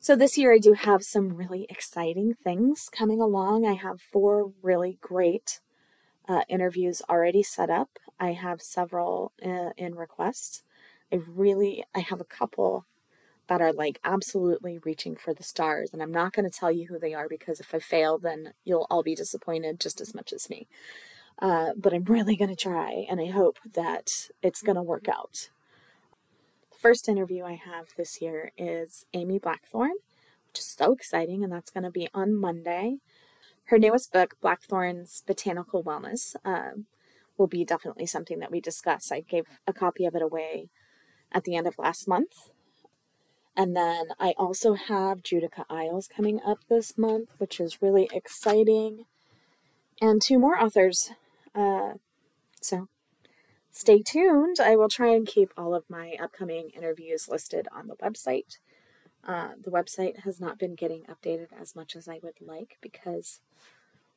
So, 0.00 0.14
this 0.14 0.36
year 0.36 0.52
I 0.52 0.58
do 0.58 0.74
have 0.74 1.02
some 1.02 1.34
really 1.34 1.66
exciting 1.70 2.34
things 2.34 2.88
coming 2.92 3.20
along. 3.20 3.66
I 3.66 3.74
have 3.74 4.00
four 4.00 4.52
really 4.62 4.98
great 5.00 5.60
uh, 6.28 6.42
interviews 6.48 7.02
already 7.08 7.42
set 7.42 7.70
up. 7.70 7.98
I 8.20 8.32
have 8.32 8.60
several 8.60 9.32
uh, 9.44 9.70
in 9.76 9.94
request. 9.94 10.62
I 11.12 11.20
really, 11.26 11.84
I 11.94 12.00
have 12.00 12.20
a 12.20 12.24
couple 12.24 12.84
that 13.48 13.60
are 13.60 13.72
like 13.72 13.98
absolutely 14.04 14.78
reaching 14.78 15.16
for 15.16 15.34
the 15.34 15.42
stars, 15.42 15.90
and 15.92 16.02
I'm 16.02 16.12
not 16.12 16.32
going 16.32 16.48
to 16.48 16.56
tell 16.56 16.70
you 16.70 16.86
who 16.86 16.98
they 16.98 17.14
are 17.14 17.28
because 17.28 17.60
if 17.60 17.74
I 17.74 17.78
fail, 17.78 18.18
then 18.18 18.52
you'll 18.64 18.86
all 18.90 19.02
be 19.02 19.14
disappointed 19.14 19.80
just 19.80 20.00
as 20.00 20.14
much 20.14 20.32
as 20.32 20.48
me. 20.50 20.68
Uh, 21.40 21.70
but 21.76 21.94
I'm 21.94 22.04
really 22.04 22.36
going 22.36 22.50
to 22.50 22.56
try, 22.56 23.06
and 23.08 23.20
I 23.20 23.26
hope 23.26 23.58
that 23.74 24.28
it's 24.42 24.62
going 24.62 24.76
to 24.76 24.82
work 24.82 25.08
out 25.08 25.50
The 26.72 26.78
first 26.78 27.08
interview 27.08 27.44
I 27.44 27.54
have 27.54 27.88
this 27.96 28.20
year 28.20 28.52
is 28.58 29.06
Amy 29.14 29.38
Blackthorn, 29.38 29.92
which 30.48 30.58
is 30.58 30.66
so 30.66 30.92
exciting, 30.92 31.44
and 31.44 31.52
that's 31.52 31.70
going 31.70 31.84
to 31.84 31.90
be 31.90 32.08
on 32.12 32.34
Monday. 32.34 32.98
Her 33.66 33.78
newest 33.78 34.12
book, 34.12 34.36
Blackthorn's 34.40 35.22
Botanical 35.26 35.84
Wellness, 35.84 36.34
uh, 36.44 36.70
will 37.36 37.46
be 37.46 37.64
definitely 37.64 38.06
something 38.06 38.40
that 38.40 38.50
we 38.50 38.60
discuss. 38.60 39.12
I 39.12 39.20
gave 39.20 39.46
a 39.66 39.72
copy 39.72 40.04
of 40.06 40.14
it 40.14 40.22
away 40.22 40.70
at 41.30 41.44
the 41.44 41.54
end 41.54 41.66
of 41.66 41.78
last 41.78 42.08
month. 42.08 42.50
And 43.58 43.74
then 43.74 44.10
I 44.20 44.34
also 44.38 44.74
have 44.74 45.24
Judika 45.24 45.66
Illes 45.68 46.08
coming 46.08 46.40
up 46.46 46.60
this 46.68 46.96
month, 46.96 47.30
which 47.38 47.58
is 47.58 47.82
really 47.82 48.08
exciting. 48.14 49.06
And 50.00 50.22
two 50.22 50.38
more 50.38 50.62
authors. 50.62 51.10
Uh, 51.56 51.94
so 52.60 52.86
stay 53.72 54.00
tuned. 54.00 54.58
I 54.60 54.76
will 54.76 54.88
try 54.88 55.08
and 55.08 55.26
keep 55.26 55.50
all 55.56 55.74
of 55.74 55.90
my 55.90 56.14
upcoming 56.22 56.70
interviews 56.70 57.28
listed 57.28 57.66
on 57.74 57.88
the 57.88 57.96
website. 57.96 58.58
Uh, 59.26 59.54
the 59.60 59.72
website 59.72 60.20
has 60.20 60.40
not 60.40 60.60
been 60.60 60.76
getting 60.76 61.02
updated 61.02 61.48
as 61.60 61.74
much 61.74 61.96
as 61.96 62.06
I 62.06 62.20
would 62.22 62.40
like 62.40 62.78
because, 62.80 63.40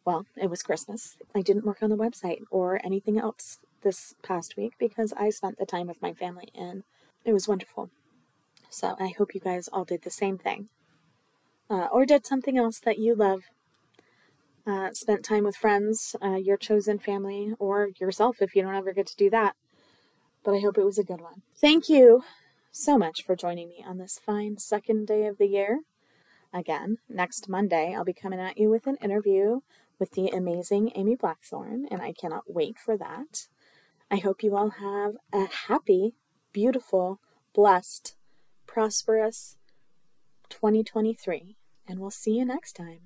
well, 0.06 0.28
it 0.38 0.52
was 0.52 0.62
Christmas. 0.62 1.18
I 1.34 1.42
didn't 1.42 1.66
work 1.66 1.82
on 1.82 1.90
the 1.90 1.98
website 1.98 2.42
or 2.52 2.80
anything 2.86 3.18
else 3.18 3.58
this 3.82 4.14
past 4.22 4.56
week 4.56 4.74
because 4.78 5.14
I 5.14 5.32
spent 5.32 5.58
the 5.58 5.66
time 5.66 5.88
with 5.88 6.00
my 6.00 6.14
family 6.14 6.50
and 6.54 6.84
it 7.26 7.34
was 7.34 7.48
wonderful. 7.48 7.90
So 8.72 8.96
I 9.00 9.14
hope 9.18 9.36
you 9.36 9.42
guys 9.42 9.68
all 9.68 9.84
did 9.84 10.04
the 10.04 10.10
same 10.10 10.38
thing. 10.38 10.70
Uh, 11.70 11.88
or 11.92 12.06
did 12.06 12.26
something 12.26 12.58
else 12.58 12.80
that 12.80 13.00
you 13.00 13.14
love 13.14 13.44
uh, 14.66 14.92
spent 14.94 15.26
time 15.26 15.44
with 15.44 15.56
friends, 15.56 16.16
uh, 16.24 16.36
your 16.36 16.58
chosen 16.58 17.00
family, 17.00 17.54
or 17.60 17.90
yourself 18.00 18.42
if 18.42 18.56
you 18.56 18.62
don't 18.62 18.76
ever 18.76 18.94
get 18.94 19.08
to 19.08 19.16
do 19.16 19.30
that. 19.30 19.56
But 20.44 20.54
I 20.54 20.60
hope 20.60 20.78
it 20.78 20.86
was 20.86 20.98
a 20.98 21.04
good 21.04 21.22
one. 21.22 21.42
Thank 21.56 21.90
you 21.90 22.24
so 22.72 22.98
much 22.98 23.24
for 23.24 23.36
joining 23.36 23.68
me 23.68 23.84
on 23.86 23.98
this 23.98 24.20
fine 24.24 24.58
second 24.58 25.08
day 25.08 25.26
of 25.26 25.38
the 25.38 25.48
year. 25.48 25.82
Again, 26.54 26.98
next 27.10 27.50
Monday, 27.50 27.94
I'll 27.94 28.06
be 28.06 28.14
coming 28.14 28.40
at 28.40 28.58
you 28.58 28.70
with 28.70 28.88
an 28.88 28.98
interview 29.02 29.62
with 30.00 30.12
the 30.12 30.30
amazing 30.30 30.92
Amy 30.96 31.16
Blackthorn, 31.16 31.88
and 31.92 32.02
I 32.02 32.14
cannot 32.14 32.54
wait 32.54 32.80
for 32.80 32.98
that. 32.98 33.48
I 34.10 34.18
hope 34.18 34.44
you 34.44 34.56
all 34.56 34.72
have 34.72 35.16
a 35.34 35.48
happy, 35.68 36.14
beautiful, 36.52 37.20
blessed, 37.54 38.16
prosperous, 38.72 39.58
2023, 40.50 41.58
and 41.88 42.00
we'll 42.00 42.10
see 42.10 42.38
you 42.38 42.46
next 42.46 42.74
time. 42.74 43.00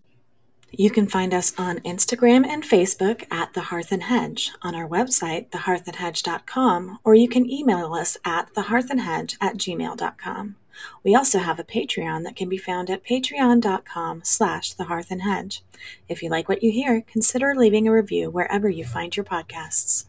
You 0.71 0.91
can 0.91 1.07
find 1.07 1.33
us 1.33 1.53
on 1.57 1.79
Instagram 1.79 2.45
and 2.45 2.63
Facebook 2.63 3.25
at 3.31 3.53
The 3.53 3.61
Hearth 3.61 3.91
and 3.91 4.03
Hedge, 4.03 4.51
on 4.61 4.75
our 4.75 4.87
website, 4.87 5.49
thehearthandhedge.com, 5.49 6.99
or 7.03 7.15
you 7.15 7.27
can 7.27 7.49
email 7.49 7.93
us 7.93 8.17
at 8.23 8.53
thehearthandhedge 8.53 9.37
at 9.41 9.57
gmail.com. 9.57 10.55
We 11.03 11.15
also 11.15 11.39
have 11.39 11.59
a 11.59 11.63
Patreon 11.63 12.23
that 12.25 12.35
can 12.35 12.49
be 12.49 12.57
found 12.57 12.91
at 12.91 13.03
patreon.com 13.03 14.21
slash 14.23 14.75
thehearthandhedge. 14.75 15.61
If 16.07 16.21
you 16.21 16.29
like 16.29 16.47
what 16.47 16.61
you 16.61 16.71
hear, 16.71 17.01
consider 17.01 17.55
leaving 17.55 17.87
a 17.87 17.91
review 17.91 18.29
wherever 18.29 18.69
you 18.69 18.83
find 18.85 19.15
your 19.15 19.25
podcasts. 19.25 20.05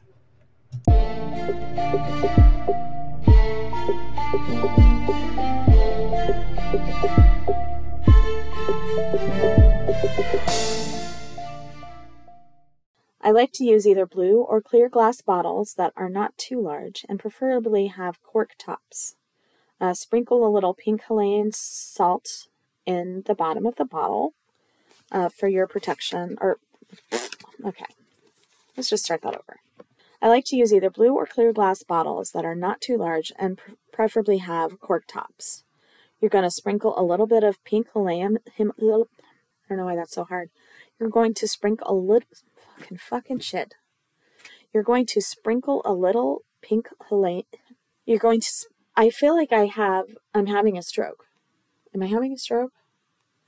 I 13.26 13.32
like 13.32 13.50
to 13.54 13.64
use 13.64 13.88
either 13.88 14.06
blue 14.06 14.42
or 14.42 14.60
clear 14.60 14.88
glass 14.88 15.20
bottles 15.20 15.74
that 15.74 15.92
are 15.96 16.08
not 16.08 16.38
too 16.38 16.62
large 16.62 17.04
and 17.08 17.18
preferably 17.18 17.88
have 17.88 18.22
cork 18.22 18.50
tops. 18.56 19.16
Uh, 19.80 19.94
sprinkle 19.94 20.46
a 20.46 20.48
little 20.48 20.74
pink 20.74 21.02
Himalayan 21.02 21.50
salt 21.50 22.46
in 22.86 23.24
the 23.26 23.34
bottom 23.34 23.66
of 23.66 23.74
the 23.74 23.84
bottle 23.84 24.34
uh, 25.10 25.28
for 25.28 25.48
your 25.48 25.66
protection. 25.66 26.38
Or, 26.40 26.58
okay, 27.64 27.86
let's 28.76 28.90
just 28.90 29.06
start 29.06 29.22
that 29.22 29.34
over. 29.34 29.58
I 30.22 30.28
like 30.28 30.44
to 30.46 30.56
use 30.56 30.72
either 30.72 30.88
blue 30.88 31.12
or 31.12 31.26
clear 31.26 31.52
glass 31.52 31.82
bottles 31.82 32.30
that 32.30 32.44
are 32.44 32.54
not 32.54 32.80
too 32.80 32.96
large 32.96 33.32
and 33.40 33.58
pr- 33.58 33.72
preferably 33.92 34.38
have 34.38 34.78
cork 34.78 35.02
tops. 35.08 35.64
You're 36.20 36.28
going 36.28 36.44
to 36.44 36.50
sprinkle 36.50 36.96
a 36.96 37.02
little 37.02 37.26
bit 37.26 37.42
of 37.42 37.62
pink 37.64 37.88
Himalayan. 37.92 38.38
Him, 38.54 38.72
I 38.78 38.84
don't 38.84 39.08
know 39.78 39.86
why 39.86 39.96
that's 39.96 40.14
so 40.14 40.22
hard. 40.22 40.50
You're 41.00 41.10
going 41.10 41.34
to 41.34 41.48
sprinkle 41.48 41.90
a 41.90 41.92
little 41.92 42.28
fucking 42.76 42.98
fucking 42.98 43.38
shit. 43.40 43.74
You're 44.72 44.82
going 44.82 45.06
to 45.06 45.20
sprinkle 45.20 45.82
a 45.84 45.92
little 45.92 46.42
pink 46.62 46.88
Himalayan. 47.08 47.44
You're 48.04 48.18
going 48.18 48.40
to. 48.40 48.50
I 48.96 49.10
feel 49.10 49.34
like 49.34 49.52
I 49.52 49.66
have. 49.66 50.06
I'm 50.34 50.46
having 50.46 50.76
a 50.76 50.82
stroke. 50.82 51.26
Am 51.94 52.02
I 52.02 52.06
having 52.06 52.32
a 52.32 52.38
stroke? 52.38 52.72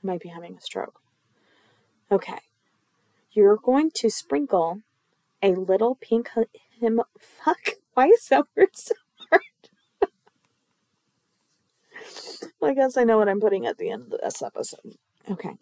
I 0.03 0.07
might 0.07 0.21
be 0.21 0.29
having 0.29 0.55
a 0.55 0.61
stroke. 0.61 1.01
Okay. 2.11 2.39
You're 3.31 3.57
going 3.57 3.91
to 3.95 4.09
sprinkle 4.09 4.81
a 5.41 5.51
little 5.51 5.95
pink 5.95 6.29
him. 6.79 7.01
Fuck. 7.19 7.75
Why 7.93 8.07
is 8.07 8.27
that 8.29 8.45
word 8.55 8.69
so 8.73 8.95
hard? 9.29 9.41
well, 12.59 12.71
I 12.71 12.73
guess 12.73 12.97
I 12.97 13.03
know 13.03 13.17
what 13.17 13.29
I'm 13.29 13.41
putting 13.41 13.65
at 13.65 13.77
the 13.77 13.91
end 13.91 14.13
of 14.13 14.19
this 14.21 14.41
episode. 14.41 14.95
Okay. 15.29 15.57